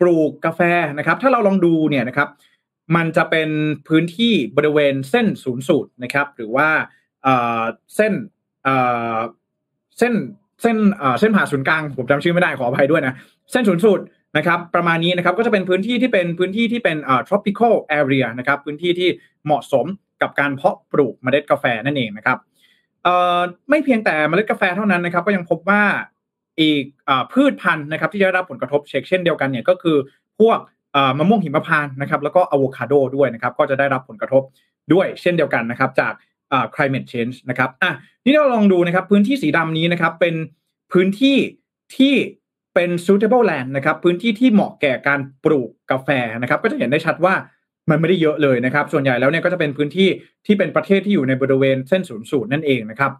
[0.00, 0.60] ปลูกกาแฟ
[0.98, 2.28] นะครับ ถ้าเราลองดูเนี่ยนะครับ
[2.96, 3.48] มันจะเป็น
[3.88, 6.68] พื้นที่บริเวณเส้นศูนย์สูตรนะครับ หรือว่า
[7.96, 8.12] เส้น
[9.98, 10.14] เส้น
[10.62, 10.76] เส้น
[11.20, 13.14] เส้นผ่าศูนย์กลางผมจำชื่อไม่ได้ขออภัยด้วยนะ
[13.52, 14.04] เส้นศูนย์สูตร
[14.36, 16.96] นะครับประมาณนี้นะครับก็จะเป็นพื้นที่ที่เป็นพื้นที่ที่เป็น
[17.28, 19.08] tropical area นะครับพื้นที่ที่
[19.44, 19.86] เหมาะสม
[20.22, 22.38] กับการเพาะปลูกเมล็ดกาแฟนั่นเองนะครับ
[23.04, 25.82] เอ่อไม่เพียงแต่เมล็ดกาแฟเท่านั้นนะครับ ก็ยังพบว่า
[26.60, 29.96] อีกอพืชพันธุ์นะครับที่จะได้รับผลกระทบเช่นเดียวกันเนี่ยก็คือ
[30.40, 30.58] พวก
[31.18, 34.42] มะม่วงหิมพานต์นะครับแล้วก็อะโวคาโดด้วยนะครับก็จะได้รับผลกระทบ
[34.92, 36.12] ด้วยเช่นเดียวกันนะครับจาก
[36.74, 37.90] climate change นะครับอะ
[38.24, 40.34] นี่เราลองดูนะครับพื้นที่สีดำนี้นะครับเป็น
[40.92, 41.36] พื้นที่
[41.96, 42.14] ที่
[42.74, 46.08] เป็น suitable land นะครับพื้นที่ที่เหมาะแก่การปลูกกาแฟ
[46.42, 47.34] นะครับก็จะเห็นได้ชัดว่า
[47.90, 50.08] มันไม่ได้เยอะเลยนะครับ ส่วนใหญ่แล้วเนี่ยก็จะเป็นพื้นที่
[50.46, 53.10] ที่เป็นประเทศที่อยู่ในบริเวณเส้นศูนย์สูตรนั่นเองนะครับ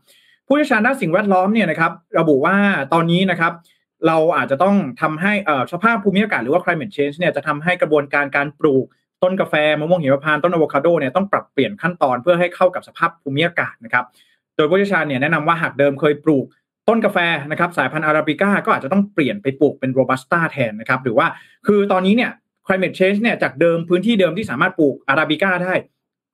[0.47, 2.57] ผู้เชี่ยวชาญด้านสิ่งแวดล้อมเนี่ยนะครับ ระบุว่า
[2.93, 3.53] ตอนนี้นะครับ
[4.07, 5.33] เราอาจจะต้องทำให้
[5.73, 8.85] สภาพภูมิอากาศหรือว่า climate change เนี่ยจะทำให้กระบวนการการปลูก
[9.23, 14.05] ต้นกาแฟมะม่วงหิมพานต์ต้นอะโวคาโดเนี่ยต้องปรับเปลี่ยนขั้นตอนเพื่อให้เข้ากับสภาพภูมิอากาศนะครับ
[14.57, 16.45] โดยผู้เชี่ยวชาญเนี่ยแนะนำว่าหากเดิมเคยปลูก
[16.89, 17.19] ต้นกาแฟ
[17.51, 21.27] นะครับสายพันธุ์อาราบิก้าก็อาจจะต้องเปลี่ยนไปปลูกเป็นโรบัสต้าแทนนะครับหรือว่า
[21.67, 22.31] คือตอนนี้เนี่ย
[22.71, 25.75] climate change เนี่ยจากเดิมพื้นที่เดิมที่สามารถปลูกอาราบิก้าได้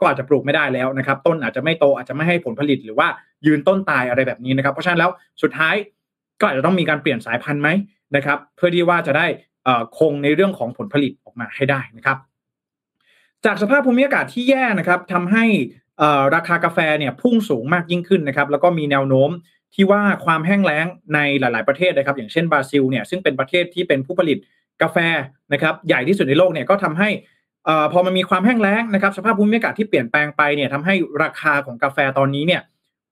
[0.01, 3.09] ก็อาจจะปลูกไม่ได้แล้วนะครับ ต้นอาจจะไม่โตอาจจะไม่ให้ผลผลิตหรือว่า
[3.47, 5.11] ยืนต้นตายอะไรแบบนี้นะครับ เพราะฉะนั้นแล้ว
[5.43, 5.75] สุดท้าย
[6.41, 7.69] ก็อาจจะต้องมีการเปลี่ยนสายพันธุ์ไหม
[8.17, 9.27] นะครับ เพื่อที่ว่าจะได้
[9.99, 12.17] คงในเรื่องของผลผลิตออกมาให้ได้นะครับ
[13.45, 15.45] จากสภาพภูมิอากาศที่แย่นะครับทำให้
[16.35, 19.31] ราคากาแฟเนี่ยพุ่งสูงมากยิ่งขึ้นนะครับ แล้วก็มีแนวโน้ม
[19.75, 24.39] ที่ว่าความแห้งแล้งในหลาย ๆประเทศนะครับ อย่างเช่นบราซิลเนี่ยซึ่งเป็นประเทศที่เป็นผู้ผลิต
[24.83, 24.99] กาแฟ
[25.53, 27.09] นะครับใหญ่ที่สุดในโลกเนี่ยก็ทำให้
[27.93, 32.63] พอมันมีความแห้งแล้งนะครับสภาพภูมิอากาศที่เปลี่ยนแปลงไปเนี่ยทำให้ราคาของกาแฟตอนนี้เนี่ย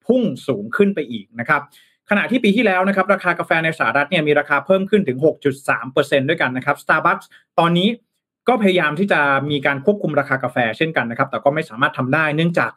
[0.06, 1.62] พุ่งสูงขึ้นไปอีกนะครับ
[2.10, 5.18] ขณะที่ปีที่แล้วนะครับราคากาแฟในสหรัฐเนี่ยมีราคาเพิ่มขึ้นถึง
[5.68, 7.26] 6.3%ด้วยกันนะครับ Starbucks
[7.58, 7.88] ตอนนี้
[8.48, 12.70] ก็พยายามที่จะมีการควบคุมราคากาแฟเช่นกันนะครับ แต่ก็ไม่สามารถทำได้เนื่องจาก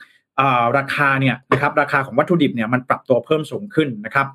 [0.77, 4.27] ราคาเนี่ยนะครับราคาของวัตถุดิบเนี่ยมันปรับตัวเพิ่มสูงขึ้นนะครับ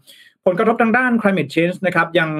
[0.44, 2.30] ผลกระทบทางด้าน climate change นะครับยัง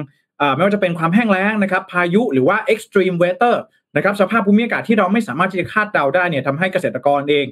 [0.55, 3.55] ไม่ว่าจะเป็นความแห้งแล้งนะครับพายุหรือว่า extreme weather
[3.95, 7.45] นะครับสภาพภูมิอากาศที่เราไม่สามารถที่จะคาดเดาได้เนี่ยทำให้เกษตรกรเอง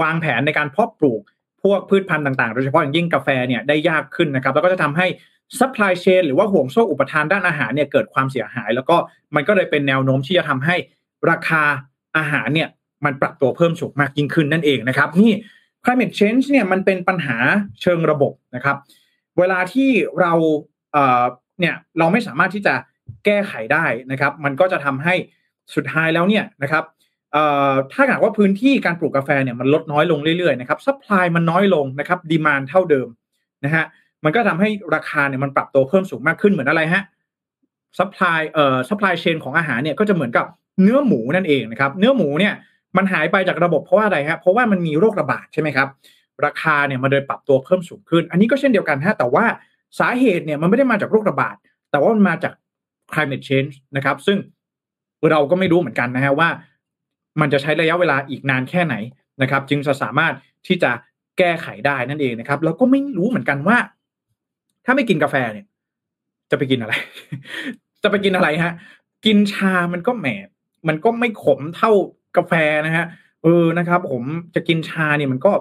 [0.00, 1.22] วางแผนในการเพาะปลูก
[1.62, 5.06] พวกพืชพันธุ์ต่างๆ โดยเฉพาะอย่างยิ่งกาแฟเนี่ยได้ยากขึ้นนะครับแล้วก็จะทำให้
[5.58, 8.96] supply chain หรือว่าห่วงโซ่อุปทานด้านอาหารเนี่ยเกิดความเสียหาย แล้วก็
[9.34, 10.76] มันก็เลยเป็นแนวโน้มที่จะทำให้
[11.30, 11.62] ราคา
[12.16, 12.68] อาหารเนี่ย
[13.04, 15.32] มันปรับตัวเพิ่มสูงมากยิ่งขึ้นนั่นเองนะครับนี่
[15.84, 17.36] climate change เนี่ยมันเป็นปัญหา
[17.82, 18.76] เชิงระบบนะครับ
[19.38, 20.32] เวลาที่เรา
[21.60, 22.74] เนี่ยเราไม่สามารถที่จะ
[23.24, 25.14] แก้ไขได้นะครับ มันก็จะทำให้
[25.74, 26.84] สุดท้ายแล้วเนี่ยนะครับ
[27.92, 33.08] ถ้าหากว่าพื้นที่การปลูกกาแฟเนี่ยมันลดน้อยลงเรื่อยๆนะครับ supply มันน้อยลงนะครับ demand เท่าเดิม
[33.64, 33.84] นะฮะ
[34.24, 37.02] มันก็ทำให้ราคาเนี่ยมันปรับตัวเพิ่มสูงมากขึ้นเหมือนอะไรฮะ
[37.98, 40.46] supply เอ่อ supply chain ของอาหารเนี่ยก็จะเหมือนกับ
[40.82, 42.54] เนื้อหมูนั่นเองนะครับเนื้อหมูเนี่ย
[42.96, 45.88] มันหายไปจากระบบเพราะว่าอะไรครับเพราะว่ามันมีโรคระบาดใช่ไหมครับ
[46.44, 49.44] ราคาเนี่ยมันเลยปรับตัวเพิ่มสูงขึ้น อันนี้ก็เช่นเดียวกันฮะแต่ว่า
[49.98, 51.56] สาเหตุเนี่ยมันไม่ได้มาจากโรคระบาด
[51.90, 52.52] แต่ว่ามันมาจาก
[53.12, 54.38] climate change นะครับ ซึ่ง
[55.30, 56.48] เราก็ไม่รู้เหมือนกันนะฮะว่า
[57.40, 58.94] มันจะใช้ระยะเวลาอีกนานแค่ไหน
[59.42, 60.34] นะครับ จึงจะสามารถ
[60.66, 60.90] ที่จะ
[61.38, 63.76] แก้ไขได้นั่นเองนะครับแล้วก็ไม่รู้เหมือนกันว่า
[64.84, 65.66] ถ้าไม่กินกาแฟเนี่ย
[66.50, 66.94] จะไปกินอะไร
[68.02, 68.72] จะไปกินอะไรฮะ
[69.26, 70.26] กินชามันก็แหม
[70.88, 71.90] มันก็ไม่ขมเท่า
[72.36, 72.52] กาแฟ
[72.86, 73.06] นะฮะ
[73.42, 74.22] เออนะครับ ผม
[74.54, 75.52] จะกินชาเนี่ยมันก็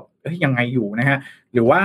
[0.44, 1.18] ยังไงอยู่นะฮะ
[1.54, 1.82] หรือว่า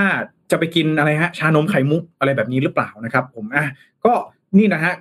[0.51, 3.67] จะไปกินอะไรฮะชานมไข่มุกอะไรแบบนี้หรือเปล่านะครับ ผมอะ
[4.05, 4.13] ก็
[4.59, 4.95] นี่นะฮะ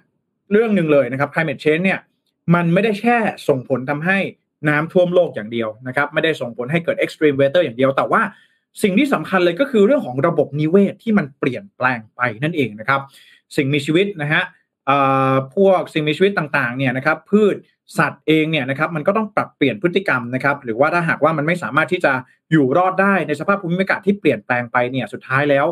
[0.51, 1.99] เรื่องหนึ่งเลยนะครับ climate change เนี่ย
[2.55, 3.17] มันไม่ได้แค่
[3.47, 4.17] ส่งผลทำให้
[4.69, 8.21] น้ำท่วมโลกอย่างเดียวนะครับ ไม่ได้ส่งผลให้เกิด extreme weather อย่างเดียว แต่ว่า
[8.83, 13.01] สิ่งที่สำคัญเลยก็คือเรื่องของระบบนิเวศที่มันเปลี่ยนแปลงไปนั่นเองนะครับ
[13.55, 14.43] สิ่งมีชีวิตนะฮะ
[15.55, 17.55] พวกสิ่งมีชีวิตต่างๆเนี่ยนะครับพืช
[17.97, 22.13] สัตว์เองเนี่ยนะครับมันก็ต้องปรับเปลี่ยนพฤติกรรมนะครับหรือว่าถ้าหากว่ามันไม่สามารถที่จะ
[22.51, 25.65] อยู่รอดได้ในสภาพภูมิอากาศที่เปลี่ยนแปลงไปเนี่ยสุดท้ายแล้ว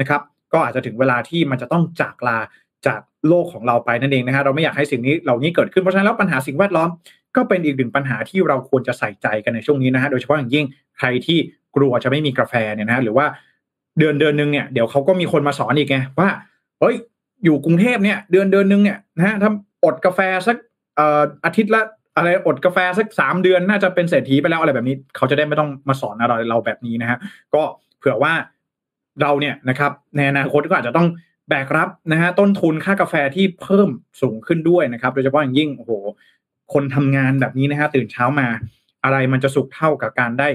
[0.00, 0.20] นะครับ
[0.52, 2.38] ก็อาจจะถึงเวลาที่มันจะต้องจากลา
[2.86, 6.88] จากโลกของเราไปนั่นเองนะฮะเราไม่อยากให้สิ่งนี้เหล่านี้เกิดขึ้นเพราะฉะนั้นแล้วปัญหาสิ่งแวดล้อม
[7.36, 10.66] ก็เป็นอีกหนึ่งปัญหาที่เราควรจะใส่ใจกันในช่วงนี้นะฮะโดยเฉพาะอย่างยิ่ง
[10.98, 11.38] ใครที่
[11.76, 13.26] กลัวจะไม่มีกาแฟเนี่ยนะฮะหรือว่า
[13.98, 16.28] เดือนเดือนนึงเนี่ยเดี๋ยวเขาก็มีคนมาสอนอีกไงว่า
[16.80, 16.96] เฮ้ย
[17.44, 19.50] อยู่กรุงเทพเนี่ย เดือนเดือนนึงเนี่ยนะฮะถ้า
[19.84, 20.56] อดกาแฟสัก
[21.44, 21.82] อาทิตย์ละ
[22.16, 27.18] อะไรอดกาแฟสักสามเดือนน่าจะเป็นเศรษฐีไปแล้วอะไรแบบนี้ เขาจะได้ไม่ต้องมาสอนอะไรเราแบบนี้นะฮะ
[27.54, 27.62] ก็
[27.98, 28.32] เผื่อว่า
[29.22, 31.08] เราเนี่ยนะครับในอนาคตก็อาจจะต้อง
[31.48, 33.88] แบกรับนะฮะต้นทุนค่ากาแฟที่เพิ่ม
[34.20, 35.92] สูงขึ้นด้วยนะครับ โดยเฉพาะอย่างยิ่งโอ้โห
[36.72, 38.48] คนทำงานแบบนี้นะฮะตื่นเช้ามา
[39.04, 40.48] อะไรมันจะสุขเท่ากับการได้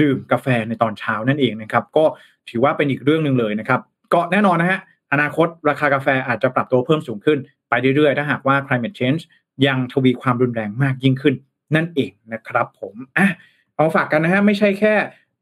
[0.00, 2.04] ดื่มกาแฟในตอนเช้านั่นเองนะครับ ก็
[2.50, 3.80] ถือว่าเป็นอีกเรื่องหนึ่งเลยนะครับ
[4.14, 4.80] ก็แน่นอนนะฮะ
[5.14, 9.22] อนาคตราคากาแฟอาจจะปรับตัวเพิ่มสูงขึ้น ไปเรื่อยๆ ถ้าหากว่า climate change
[9.66, 11.34] ยังทวีความรุนแรงมากยิ่งขึ้น
[11.74, 13.28] นั่นเองนะครับผมอะ
[13.74, 14.94] เอาฝากกันนะฮะไม่ใช่แค่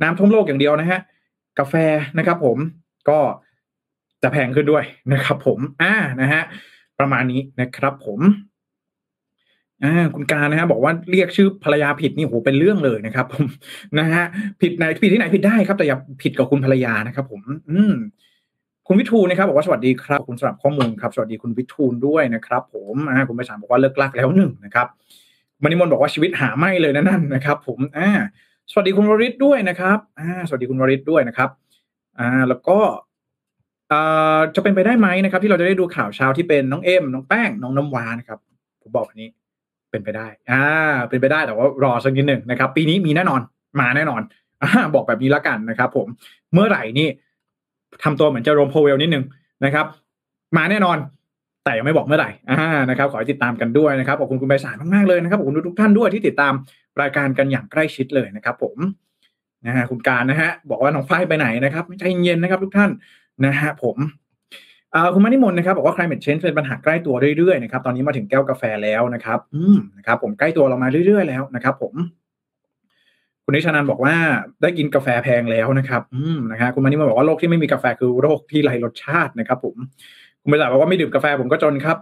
[0.03, 1.01] น้ำท่วมโลกอย่างเดียวนะฮะ
[1.59, 1.75] กาแฟ
[2.19, 2.57] นะครับผม
[3.09, 3.19] ก็
[4.23, 6.43] จะแพงขึ้นด้วยนะครับผมอ่านะฮะ
[6.99, 8.21] ประมาณนี้นะครับผม
[9.85, 13.47] อ่าคุณการนะฮะบอกว่าเรียกชื่อภรรยาผิดนี่โหเป็นเรื่องเลยนะครับ ผม
[13.99, 14.25] นะฮะ
[14.61, 17.95] ผิดไหนผิดที่ไหนผิดได้ครับ แต่อย่าผิดกับคุณภรรยานะครับ ผม อืม
[18.87, 24.87] คุณวิทูลนะครับบอกว่าสวัสดีครับคุณสำหรับข้อมูลครับสวัสดีคุณวิทูลด้วยนะครับ ผมอ่าคุณประสานบอกว่าเลิกลักแล้วหนึ่งนะครับ
[25.63, 28.11] มณิมนบอกว่าชีวิตหาไม่เลยนะนั่นนะครับ ผมอ่า
[28.71, 31.51] สวัสดีคุณวริศด้วยนะครับอ่าสวัสดีคุณวริศด้วยนะครับ
[32.19, 32.79] อ่าแล้วก็
[33.93, 38.39] อ่าจะเป็นไปได้ไหมนะครับ ที่เราจะได้ดูข่าวเช้าที่เป็นน้องเอ็มน้องแป้งน้องน้ำวานะครับ
[38.83, 39.29] ผมบอกอันนี้
[39.91, 40.63] เป็นไปได้ อ่า
[41.09, 43.41] เป็นไปได้แต่ว่ารอสักนิดหนึ่งนะครับ ปีนี้มีแน่นอน
[43.81, 44.23] มาแน่นอน
[44.63, 44.65] อ
[44.95, 46.07] บอกแบบนี้ละกันนะครับ ผม
[46.53, 47.09] เมื่อไหร่นี่
[48.05, 49.25] ทำตัวเหมือนจะโรมโพเวลนิดนึง
[49.65, 49.87] นะครับ
[50.57, 50.99] มาแน่นอน
[51.65, 56.53] แต่ยังไม่บอกเมื่อไหร่อ่านะครับ ขอให้ติดตามกันด้วยนะครับขอบคุณคุณใบสารมากๆเลยนะครับขอบคุณทุกท่านด้วยที่ติดตาม
[57.01, 58.77] รายการกันอย่างใกล้ชิดเลยนะครับ ผม
[59.67, 62.91] นะฮะคุณการนะฮะบอกว่าน้องฝ้ายไปไหนนะครับใจเย็นนะครับ ทุกท่าน
[63.47, 63.97] นะฮะผม
[65.15, 71.95] คุณมานิมนนะครับบอกว่า climate change เป็นปัญหาใกล้ตัวเรื่อยๆนะครับตอนนี้มาถึงแก้วกาแฟแล้วนะครับ อืมนะครับผมใกล้ตัวเรามาเรื่อยๆแล้วนะครับ ผม
[73.45, 74.15] คุณนิชานันบอกว่า
[74.63, 79.77] ได้กินกาแฟแพงแล้วนะครับอืมนะฮะคุณมานิมนบอกว่าโรคที่ไม่มีกาแฟคือโรคที่ไร้รสชาตินะครับ ผม
[80.43, 81.97] คุณไปสาบอกว่าไม่ดื่มกาแฟผมก็จนครับ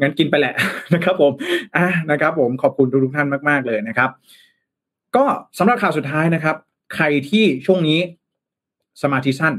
[0.00, 0.54] งั้นกินไปแหละ
[0.94, 1.32] นะครับ ผม
[1.76, 4.10] อ่านะครับ ผมขอบคุณทุกท่านมากๆเลยนะครับ
[5.16, 5.24] ก็
[5.58, 6.56] สำหรับข่าวสุดท้ายนะครับ
[6.94, 8.00] ใครที่ช่วงนี้
[9.02, 9.54] สมาธิสั้น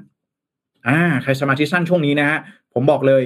[0.87, 2.39] อ่าใครสมาธิสั้นช่วงนี้นะฮะ
[2.73, 3.23] ผมบอกเลย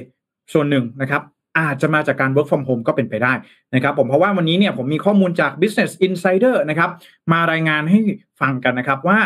[0.54, 1.22] ส่วนหนึ่งนะครับ
[1.60, 3.34] อาจจะมาจากการ work from home ก็เป็นไปได้
[3.76, 6.90] นะครับผมเพราะว่าวันนี้เนี่ยผมมีข้อมูลจาก Business Insider นะครับ
[7.32, 8.00] มารายงานให้
[8.42, 9.20] ฟังกันนะครับว่า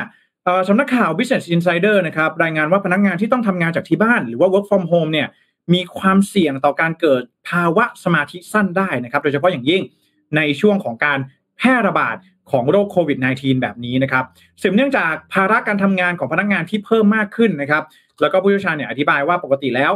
[0.68, 5.28] สำนักข่าว Business Insider นะครับรายงานว่าพนักงงานที่ต้องทำงานจากที่บ้านหรือว่า work from home เนี่ย
[5.74, 9.82] มีความเสี่ยงต่อการเกิดภาวะสมาธิสั้นได้นะครับโดยเฉพาะอย่างยิ่ง
[10.36, 11.20] ในช่วงของการ
[11.58, 12.15] แพร่ระบาด
[12.52, 14.26] ของโรคโควิด -19 แบบนี้นะครับ
[14.62, 17.84] สืบเนื่องจากภาระการทำงานของพนักงานที่เพิ่มมากขึ้นนะครับ
[18.22, 19.92] แล้วก็ผู้เชี่ยวชาญเนี่ยอธิบายว่าปกติแล้ว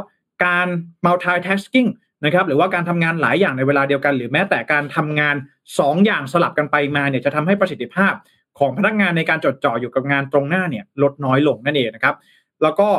[0.46, 0.67] การ
[1.06, 1.89] multitasking
[2.25, 5.36] นะครับหรือว่าการทำงานหลายอย่างในเวลาเดียวกัน หรือแม้แต่การทำงาน
[5.71, 8.13] 2 อย่างสลับกันไปมาเนี่ยจะทำให้ประสิทธิภาพ
[8.59, 12.15] ของพนักงานในการจดจ่ออยู่กับงานตรงหน้าเนี่ยลดน้อยลงนั่นเองนะครับ
[12.63, 12.89] แล้วก็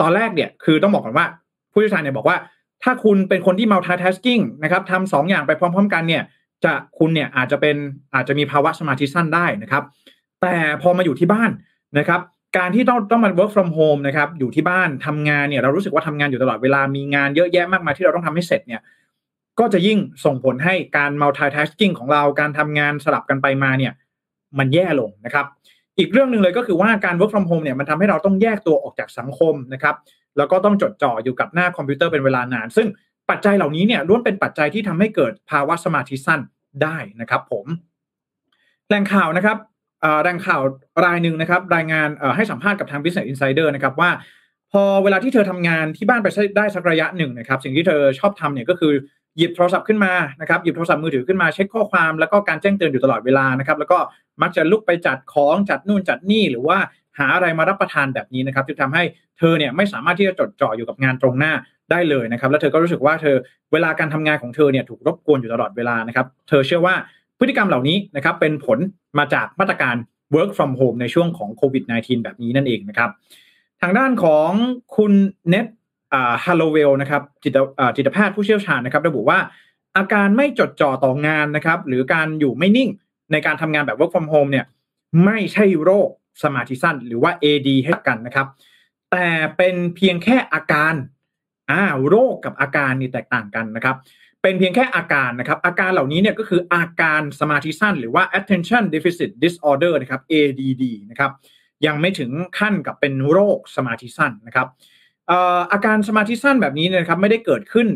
[0.00, 1.26] ตอนแรกเนี่ยคือต้องบอกก่อนว่า
[1.72, 2.36] ผู้เชี่ยวชาญเนี่ยบอกว่า
[2.82, 6.22] ถ้าคุณเป็นคนที่ multitasking นะครับทำสองอย่างไปพร้อมๆ กันเนี่ย
[6.64, 7.76] จะคุณเนี่ยอาจจะเป็น
[8.14, 9.84] อาจจะมีภาวะสมาธิสั้นได้นะครับ
[10.42, 11.50] แต่พอมาอยู่ที่บ้าน
[11.98, 12.20] นะครับ
[12.56, 18.80] การที่ต้องต้องมา work from home นะครับอยู่ที่บ้านทำงานเนี่ยเรารู้สึกว่าทำงานอยู่ตลอดเวลามีงานเยอะแยะมากมายที่เราต้องทำให้เสร็จเนี่ย
[19.58, 23.92] ก็จะยิ่งส่งผลให้การ multitasking ของเราการทำงานสลับกันไปมาเนี่ย
[24.58, 25.46] มันแย่ลงนะครับ
[25.98, 29.94] อีกเรื่องหนึ่งเลยก็คือว่าการ work from home เนี่ยมันทำให้เราต้องแยกตัวออกจากสังคมนะครับ
[30.36, 32.88] แล้วก็ต้องจดจ่ออยู่กับหน้าคอมพิวเตอร์เป็นเวลานาน ซึ่ง
[33.30, 36.40] ปัจจัยเหล่านี้เนี่ยล้วนเป็นปัจจัยที่ทำให้เกิดภาวะสมาธิสั้น
[36.82, 37.66] ได้นะครับ ผม
[38.88, 39.56] แหล่งข่าวนะครับ
[40.22, 40.62] แรงข่าว
[41.04, 44.10] รายหนึ่งนะครับ รายงานให้สัมภาษณ์กับทาง Business Insider นะครับว่า
[44.72, 48.92] พอเวลาที่เธอทำงานที่บ้านไปได้สักระยะหนึ่งนะครับ สิ่งที่เธอชอบทำเนี่ยก็คือ
[49.38, 53.98] หยิบโทรศัพท์ขึ้นมานะครับหยิบโทรศัพท์มือถือขึ้นมาเช็คข้อความแล้วก็การแจ้งเตือนอยู่ตลอดเวลานะครับ แล้วก็
[54.42, 56.78] มักจะลุกไปจัดของจัดนู่นจัดนี่หรือว่า
[57.18, 59.02] หาอะไรมารับประทานแบบนี้นะครับจึงทำให้
[59.38, 61.52] เธอเนี่ยไม่สามารถที่จะจดจ่ออยู่กับงานตรงหน้า
[61.90, 63.36] ได้เลยนะครับ แล้วเธอก็รู้สึกว่าเธอ
[63.72, 66.94] เวลาการทำงานของเธอเนี่ยถูกรบกวนอยู่ตลอดเวลานะครับ เธอเชื่อว่า
[67.42, 68.78] พฤติกรรมเหล่านี้นะครับเป็นผล
[69.18, 69.96] มาจากมาตรการ
[70.34, 73.10] work from home ในช่วงของโควิด -19 แบบนี้นั่นเองนะครับ
[73.82, 74.50] ทางด้านของ
[74.96, 75.12] คุณ
[75.48, 75.66] Ned
[76.44, 77.56] Hallowell นะครับจิต
[77.96, 79.38] จิตแพทย์ผู้เชี่ยวชาญนะครับ ระบุว่า
[79.96, 82.90] อาการไม่จดจ่อต่องานนะครับ หรือการอยู่ไม่นิ่ง
[83.32, 84.66] ในการทำงานแบบ work from home เนี่ย
[85.24, 86.08] ไม่ใช่โรค
[86.42, 88.46] สมาธิสั้น หรือว่า AD ให้กันนะครับ
[89.10, 89.26] แต่
[89.56, 90.94] เป็นเพียงแค่อาการ
[91.70, 93.96] อ่าโรคกับอาการนี่แตกต่างกันนะครับ
[94.42, 101.30] เป็นเพียงแค่อาการนะครับ อาการเหล่านี้เนี่ยก็คืออาการสมาธิสั้น หรือว่า attention deficit disorder นะครับ ADD นะครับ
[101.86, 104.66] ยังไม่ถึงขั้นกับเป็นโรคสมาธิสั้นนะครับ
[105.72, 107.86] อาการสมาธิสั้นแบบนี้นะครับไม่ได้เกิดขึ้น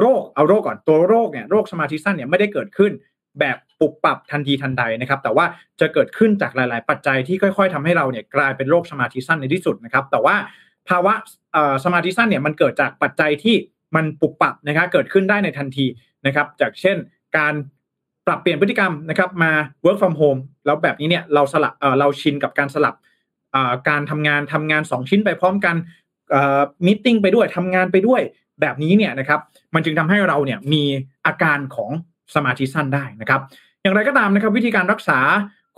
[0.00, 2.92] โรคเอาโรคก่อนตัวโรคเนี่ยโรคสมาธิสั้นเนี่ยไม่ได้เกิดขึ้น
[3.40, 5.46] แบบปุบปับทันทีทันใดนะครับ แต่ว่า
[5.80, 10.36] จะเกิดขึ้นจากหลาย ๆ ปัจจัยที่ค่อย ๆทำให้เราเนี่ยกลายเป็นโรคสมาธิสั้นในที่สุดนะครับ แต่ว่า
[10.88, 11.14] ภาวะ
[11.84, 13.56] สมาธิสั้นเนี่ยมันเกิดจากปัจจัยที่
[13.96, 15.86] มันปุบปับนะครับเกิดขึ้นได้ในทันที
[16.26, 16.96] นะครับ จากเช่น
[17.36, 17.54] การ
[18.26, 19.52] ปรับเปลี่ยนพฤติกรรมนะครับมา
[19.84, 22.94] work from home แล้วแบบนี้เนี่ยเราสลับเราชินกับการสลับ
[23.88, 25.76] การทำงานทำงาน 2 ชิ้นไปพร้อมกัน
[26.86, 28.20] มิ팅ไปด้วยทำงานไปด้วย
[28.60, 29.40] แบบนี้เนี่ยนะครับ
[29.74, 30.82] มันจึงทำให้เราเนี่ยมี
[31.26, 31.90] อาการของ
[32.34, 33.40] สมาธิสั้นได้นะครับ
[33.82, 35.18] อย่างไรก็ตามนะครับวิธีการรักษา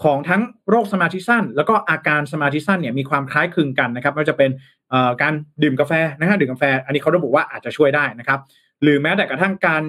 [0.03, 4.51] ของทั้งโรคสมาธิสั้น แล้วก็อาการสมาธิสั้นเนี่ยมีความคล้ายคลึงกันนะครับไม่ว่าจะเป็น
[5.23, 8.41] การดื่มกาแฟนะฮะดื่มกาแฟ อันนี้เขาระบุว่าอาจจะช่วยได้นะครับ
[8.83, 9.83] หรือแม้แต่กระทั่งการ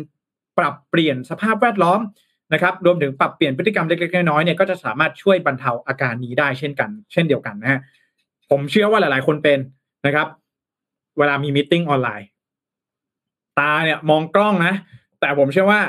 [0.57, 1.99] ปรับเปลี่ยนสภาพแวดล้อม
[2.53, 7.79] นะครับรวมถึงปรับเปลี่ยนพฤติกรรมเล็กๆน้อยๆเนี่ยก็จะสามารถช่วยบรรเทาอาการนี้ได้เช่นกัน เช่นเดียวกันนะฮะ
[8.49, 9.59] ผมเชื่อว่าหลายๆ คนเป็น
[10.05, 10.27] นะครับ
[11.17, 12.27] เวลามีมิ팅ออนไลน์
[13.59, 14.73] ตาเนี่ยมองกล้องนะ
[15.19, 15.81] แต่ผมเชื่อว่า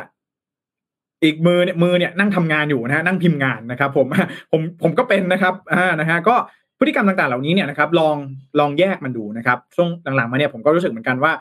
[1.25, 4.07] อีกมือเนี่ยมือเนี่ยนั่งทำงานอยู่นะฮะนั่งพิมพ์งานนะครับ ผม
[4.53, 6.35] ผมผมก็เป็นนะครับอ่านะฮะก็
[6.79, 8.17] พฤติกรรมต่างๆเหล่านี้เนี่ยนะครับลอง
[8.59, 11.33] ลองแยกมันดูนะครับช่วงหลังๆมาเนี่ยผมก็รู้สึกเหมือนกันว่า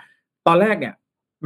[0.48, 0.94] ตอนแรกเนี่ย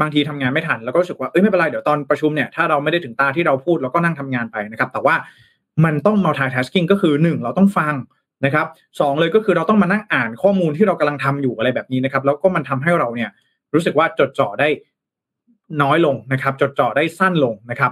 [0.02, 5.16] บางทีทำงานไม่ทันแล้วก็รู้สึกว่าเอ้ยไม่เป็นไรเดี๋ยวตอนประชุมเนี่ยถ้าเราไม่ได้ถึงตาที่เราพูดเราก็นั่งทำงานไปนะครับ แต่ว่า
[5.86, 7.94] มันต้อง multitasking ก็คือ 1 เราต้องฟัง
[8.46, 8.68] นะครับ
[9.00, 13.30] สเลยก็คือเราต้องมานั่งอ่านข้อมูลที่เรากำลังทำอยู่อะไรแบบนี้นะครับ แล้วก็มันทำให้เราเนี่ย
[13.74, 14.68] รู้สึกว่าจดจ่อได้
[15.82, 17.92] น้อยลงนะครับ จดจ่อได้สั้นลงนะครับ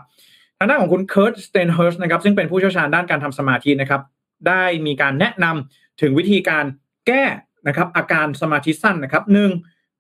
[0.60, 4.02] ทางด้านของคุณเคิร์ตสเตนเฮิร์สนะครับซึ่งเป็นผู้เชี่ยวชาญด้านการทำสมาธินะครับ
[4.48, 6.65] ได้มีการแนะนำถึงวิธีการ
[7.08, 7.24] แก้
[7.67, 9.52] นะครับอาการสมาธิสั้นนะครับหนึ่ง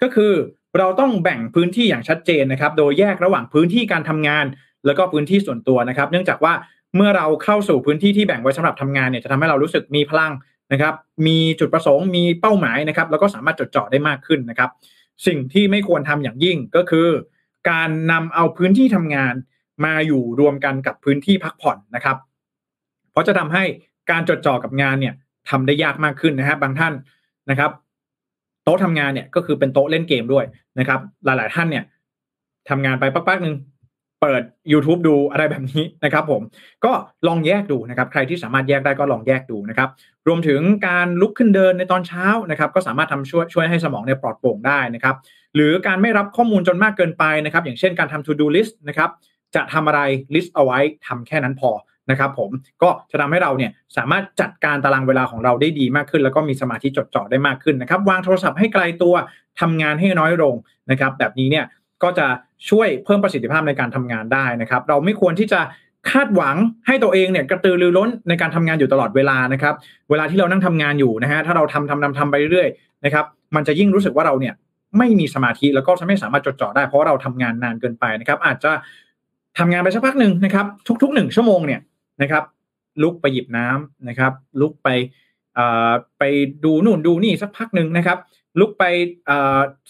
[0.01, 0.33] ก็คือ
[0.77, 4.45] เราต้องแบ่งพื้นที่อย่างชัดเจนนะครับ โดยแยกระหว่างพื้นที่การทำงาน
[4.85, 6.53] แล้วก็พื้นที่ส่วนตัวนะครับ เนื่องจากว่า
[6.95, 10.33] เมื่อเราเข้าสู่พื้นที่ที่แบ่งไว้สำหรับทำงานเนี่ยจะทำให้เรารู้สึกมีพลัง
[10.73, 10.93] นะครับ
[11.27, 14.69] มีจุดประสงค์มีเป้าหมายนะครับ แล้วก็สามารถจดจ่อได้มากขึ้นนะครับ
[15.27, 17.07] สิ่งที่ไม่ควรทำอย่างยิ่งก็คือ
[17.69, 19.33] การนำเอาพื้นที่ทำงาน
[19.85, 22.17] มาอยู่รวมกันกับพื้นที่พักผ่อนนะครับ
[23.11, 23.63] เพราะจะทำให้
[24.11, 25.13] การจดจ่อกับงานเนี่ย
[25.49, 26.93] ทำได้ยากมากขึ้นนะฮะบบางท่าน
[27.49, 27.71] นะครับ
[28.63, 30.45] โต๊ะทำงานเนี่ยก็คือเป็นโต๊ะเล่นเกมด้วย
[30.79, 31.83] นะครับ หลาย ๆ ท่านเนี่ย
[32.69, 33.55] ทำงานไปปักๆหนึ่ง
[34.21, 36.41] เปิด YouTube ดูอะไรแบบนี้นะครับ ผม
[36.85, 36.91] ก็
[37.27, 39.89] ลองแยกดูนะครับ ใครที่สามารถแยกได้ก็ลองแยกดูนะครับ
[40.27, 45.15] รวมถึงการลุกขึ้นเดินในตอนเช้านะครับ ก็สามารถทำช่วยช่วยให้สมองเนี่ยปลอดโปร่งได้นะครับ
[45.55, 49.09] หรือการไม่รับข้อมูลจนมากเกินไปนะครับ อย่างเช่นการทำ to do list นะครับ
[49.55, 50.01] จะทำอะไร
[50.33, 51.71] list เอาไว้ทำแค่นั้นพอ
[52.11, 52.49] นะครับผม
[52.83, 59.13] ก็จะทำให้เราเนี่ยสามารถจัดการตารางเวลาของเราได้ดีมากขึ้น แล้วก็มีสมาธิจดจ่อได้มากขึ้นนะครับ วางโทรศัพท์ให้ไกลตัว
[59.61, 60.55] ทำงานให้น้อยลง
[60.91, 61.65] นะครับ แบบนี้เนี่ย
[62.03, 62.27] ก็จะ
[62.69, 65.61] ช่วยเพิ่มประสิทธิภาพในการทำงานได้นะครับ เราไม่ควรที่จะ
[66.11, 66.55] คาดหวัง
[66.87, 69.75] ให้ตัวเองเนี่ยกระตือรือร้นในการทำงานอยู่ตลอดเวลานะครับ
[70.09, 74.53] เวลาที่เรานั่งทำงานอยู่นะฮะถ้าเราทำทำทำทำไปเรื่อยๆนะครับ มันจะยิ่งรู้สึกว่าเราเนี่ย
[74.97, 78.71] ไม่มีสมาธิแล้วก็ไม่สามารถจดจ่อได้เพราะเราทำงานนานเกินไปนะครับ อาจจะ
[79.57, 80.65] ทำงานไปสักพักหนึ่งนะครับ
[81.01, 81.81] ทุกๆหนึ่งชั่วโมงเนี่ย
[82.21, 82.43] นะครับ
[83.03, 84.89] ลุกไปหยิบน้ำนะครับ ลุกไป
[86.19, 86.23] ไป
[86.63, 88.17] ดูนู่นดูนี่สักพักหนึ่งนะครับ
[88.59, 88.83] ลุกไป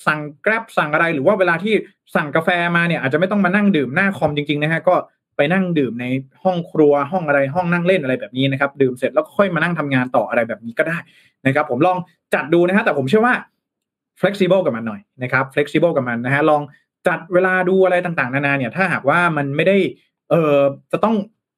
[0.06, 1.74] สั่งแกร็บสั่งอะไรหรือว่าเวลาที่
[2.16, 4.96] สั่งกาแฟมาเนี่ยอาจจะไม่ต้องมานั่งดื่มหน้าคอมจริงๆนะฮะก็
[5.38, 6.06] ไปนั่งดื่มใน
[6.44, 10.98] ห้องครัวห้องอะไรห้องนั่งเล่นอะไรแบบนี้นะครับ ดื่มเสร็จแล้วค่อยมานั่งทำงานต่ออะไรแบบนี้ก็ได้
[11.48, 11.98] นะครับ ผมลอง
[12.34, 13.36] จัดดูนะฮะแต่ผมเชื่อว่า
[14.22, 16.62] flexible กับมันหน่อยนะครับ flexible กับมันนะฮะลอง
[17.08, 19.78] จัดเวลาดูอะไรต่างๆ นานาเนี่ยถ้าหากว่ามันไม่ได้
[20.30, 20.58] เออ
[20.92, 21.16] จะต้อง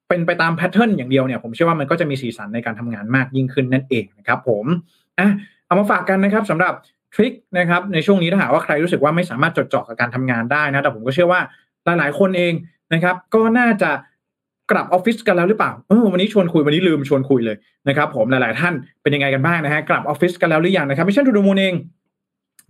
[0.10, 4.66] เป็นไปตามแพทเทิร์นอย่างเดียวเนี่ยผมเชื่อว่ามันก็จะมีสีสันในการทำงานมากยิ่งขึ้นนั่นเองนะครับผม
[5.20, 5.30] อะ
[5.66, 6.74] เอามาฝากกันนะครับสำหรับ
[7.14, 11.42] ทริคนะครับในช่วงนี้ถ้าหากว่าใครรู้สึกว่าไม่สามารถจดจ่อกับการทำงานได้นะแต่ผมก็เชื่อว่า
[11.86, 12.54] หลายๆคนเอง
[12.94, 13.92] นะครับ ก็น่าจะ
[14.72, 17.58] กลับออฟฟิศกันแล้วหรือเปล่าเออวันนี้ชวนคุยวันนี้ลืมชวนคุยเลย
[17.88, 21.74] นะครับ ผมหลาย ๆ ท่านเป็นยังไงกันบ้างนะฮะกลับออฟฟิศกันแล้วหรือยังนะครับไม่ใช่ทูดูมูนเอง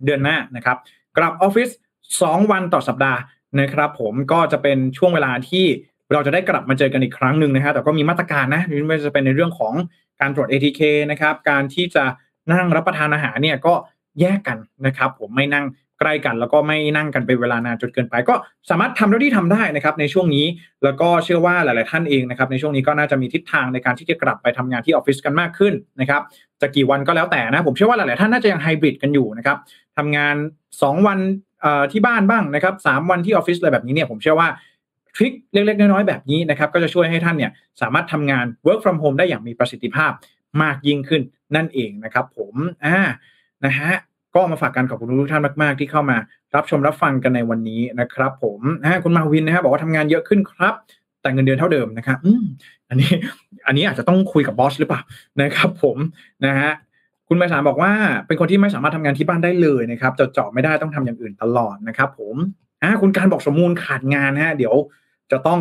[0.04, 0.76] เดือนหน้านะครับ
[1.18, 1.70] กลับออฟฟิศ
[2.20, 3.20] สองวันต่อสัปดาห์
[3.60, 5.66] นะครับผมก็จะเป็นช่วงเวลาที่
[6.12, 9.74] เราจะได้กลับมาเจอกันอีกครั้งหนึ่งนะฮะแต่ก็มีมาตรการนะนี่ไม่จะเป็นในเรื่องของ
[10.20, 12.04] การตรวจ ATK นะครับการที่จะ
[12.52, 13.74] นั่งรับประทานอาหารเนี่ยก็
[14.20, 15.66] แยกกันนะครับผมไม่นั่ง
[16.00, 18.34] ใกล้กันแล้วก็ไม่นั่งกันเป็นเวลานานจนเกินไป ก็
[18.70, 20.46] สามารถทำเท่าที่ทำได้นะครับในช่วงนี้
[20.84, 26.22] แล้วก็เชื่อว่าหลาย ๆ ท่านเองนะครับในช่วงนี้ก็น่าจะมีทิศทางในการที่จะกลับไปทำงานที่ออฟฟิศกันมากขึ้นนะครับ
[26.60, 29.56] จะกี่วันก็แล้วแต่นะผมเชื่อว่าหลาย ๆ ท่านน่าจะยังไฮบริดกันอยู่นะครับ
[29.96, 30.34] ทำงาน
[30.70, 31.18] 2 วัน
[31.92, 34.48] ที่บ้านบ้างนะครับสามวันที่ออฟฟิศอะไรแบบนี้เนี่ยผมเชื่อว่า
[35.16, 40.12] ทริคเล็กๆน้อยๆแบบนี้นะครับก็จะช่วยให้ท่านเนี่ยสามารถทำงาน work from home ได้อย่างมีประสิทธิภาพ
[40.62, 41.22] มากยิ่งขึ้น
[41.56, 42.98] นั่นเองนะครับ ผมอ่า
[43.64, 43.92] นะฮะ
[44.34, 46.16] ก็มาฝากกันกับคุณทุกท่านมาก ๆ ที่เข้ามา
[46.54, 50.74] รับชมรับฟังกันในวันนี้นะครับ ผมนะคุณมาวินนะฮะบอกว่าทำงานเยอะขึ้นครับ
[51.22, 52.44] แต่เงินเดือนเท่าเดิมนะครับอืม
[52.88, 53.12] อันนี้
[53.66, 55.00] อันนี้อาจจะต้องคุยกับบอสหรือเปล่า
[55.42, 55.96] นะครับ ผม
[56.46, 56.70] นะฮะ
[57.32, 57.92] คุณไมสารบอกว่า
[58.26, 62.36] เป็นคนที่ไม่สามารถทำงานที่บ้านได้เลยนะครับจะเจาะไม่ได้ต้องทำอย่างอื่นตลอดนะครับ ผม
[62.82, 64.74] อ่าคุณการบอกสมมูลขาดงานฮะเดี๋ยว
[65.32, 65.60] จะต้อง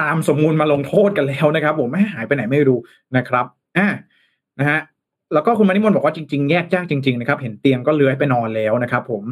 [0.00, 2.78] ตามสมมูลมาลงโทษกันแล้วนะครับ ผมไม่หายไปไหนไม่รู้
[3.16, 3.88] นะครับอ่า
[4.58, 4.80] นะฮะ
[5.32, 9.24] แล้วก็คุณมานิมนต์บอกว่าจริงๆ แยกยากจริง ๆ นะครับ เห็นเตียงก็เลื้อยไปนอนแล้วนะครับ ผม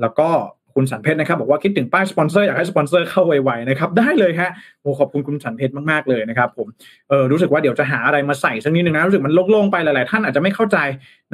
[0.00, 0.28] แล้วก็
[0.74, 6.68] คุณสันเพชรนะครับบอกว่าคิดถึงป้ายสปอนเซอร์อยากให้สปอนเซอร์เข้าไวๆนะครับได้เลยฮะโอ้ขอบคุณคุณสันเพชรมากๆเลยนะครับผม
[7.08, 10.78] เออรู้สึกว่าเดี๋ยวจะหาอะไรมาใส่สักนิดนึงนะรู้สึกมันโล่งๆไปหลายๆท่านอาจจะไม่เข้าใจ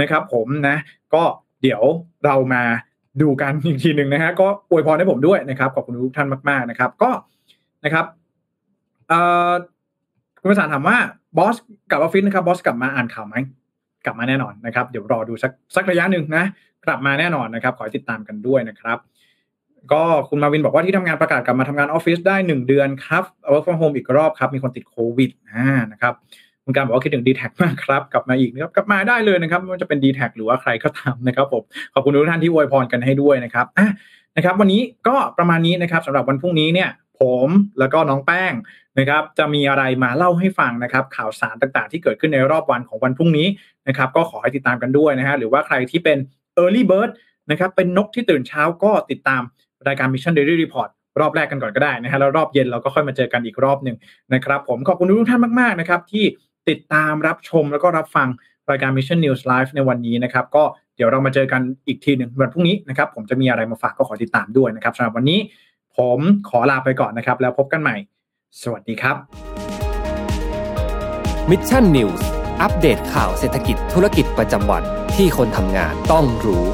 [0.01, 0.77] นะครับ ผมนะ
[1.14, 1.22] ก็
[1.62, 1.83] เดี๋ยว
[2.25, 2.62] เรามา
[3.22, 7.11] ดูกันอีกทีหนึ่งนะฮะก็อวยพรให้ผมด้วยนะครับขอบคุณทุกท่านมากๆนะครับ ก็
[7.85, 8.05] นะครับ
[9.09, 9.20] เอ่
[9.51, 9.53] อ
[10.40, 10.96] คุณประสานถามว่า
[11.38, 11.57] บอส
[11.90, 13.37] กลับออฟฟิศนะครับบอสกลับมาอ่านข่าวไหม
[14.05, 16.44] กลับมาแน่นอนนะครับ เดี๋ยวรอดูสักสักระยะหนึ่งนะ
[16.87, 18.99] กลับมาแน่นอนนะครับ ขอติดตามกันด้วยนะครับ
[19.92, 25.31] ก็คุณมาวินบอกว่าที่ทำงานประกาศกลับมาทำงานออฟฟิศได้หนึ่งเดือนครับ work from home อีกรอบครับ มีคนติดโควิด
[25.92, 26.14] นะครับ
[26.64, 31.62] คุณการบอกว่าคิดถึง d t แท็มากครับ กลับมาอีกนะครับกลับมาได้เลยนะครับไม่ว่าจะเป็น d t แทหรือว่าใครก็ตามนะครับผม
[31.95, 33.89] ขอบคุณทุกท่านที่อวยพรกันให้ด้วยนะครับอะ
[34.37, 38.53] นะครับ วันนี้ก็ประมาณนี้นะครับสำหรับวันพรุ่งนี้เนี่ยผมแล้วก็น้องแป้ง
[38.99, 43.47] นะครับจะมีอะไรมาเล่าให้ฟังนะครับข่าวสารต่างๆ ที่เกิดขึ้นในรอบวันของวันพรุ่งนี้
[43.89, 46.18] นะครับก็ขอให้ติดตามกันด้วยนะฮะหรือว่าใครที่เป็น
[46.62, 47.11] early bird
[47.51, 49.43] นะครับเป็นนกที่ตื่นเช้าก็ติดตาม
[49.89, 53.97] รายการ Mission Daily Report รอบแรกกันก่อนก็ได้นะฮะแล้วรอบเย็นเราก็ค่อยมาเจอกันอีกรอบหนึ่ง
[54.35, 56.24] นะครับ ผมขอบคุณทุกท่านมากๆนะครับที่
[56.68, 58.29] ติดตามรับชมแล้วก็รับฟัง
[58.70, 60.64] รายการ Mission News Live ในวันนี้นะครับ ก็
[60.97, 65.39] เดี๋ยวเรามาเจอกันอีกทีหนึ่งวันพรุ่งนี้นะครับ ผมจะมีอะไรมาฝากก็ขอติดตามด้วยนะครับสำหรับวันนี้
[65.97, 66.18] ผม
[66.49, 67.97] ขอลาไปก่อนนะครับ แล้วพบกันใหม่
[68.62, 69.16] สวัสดีครับ
[71.51, 72.27] มิชชั่นนิวส์
[72.62, 74.83] อัปเดตข่าวเศรษฐกิจธุรกิจประจำวัน
[75.14, 76.64] ที่คนทำงานต้องรู้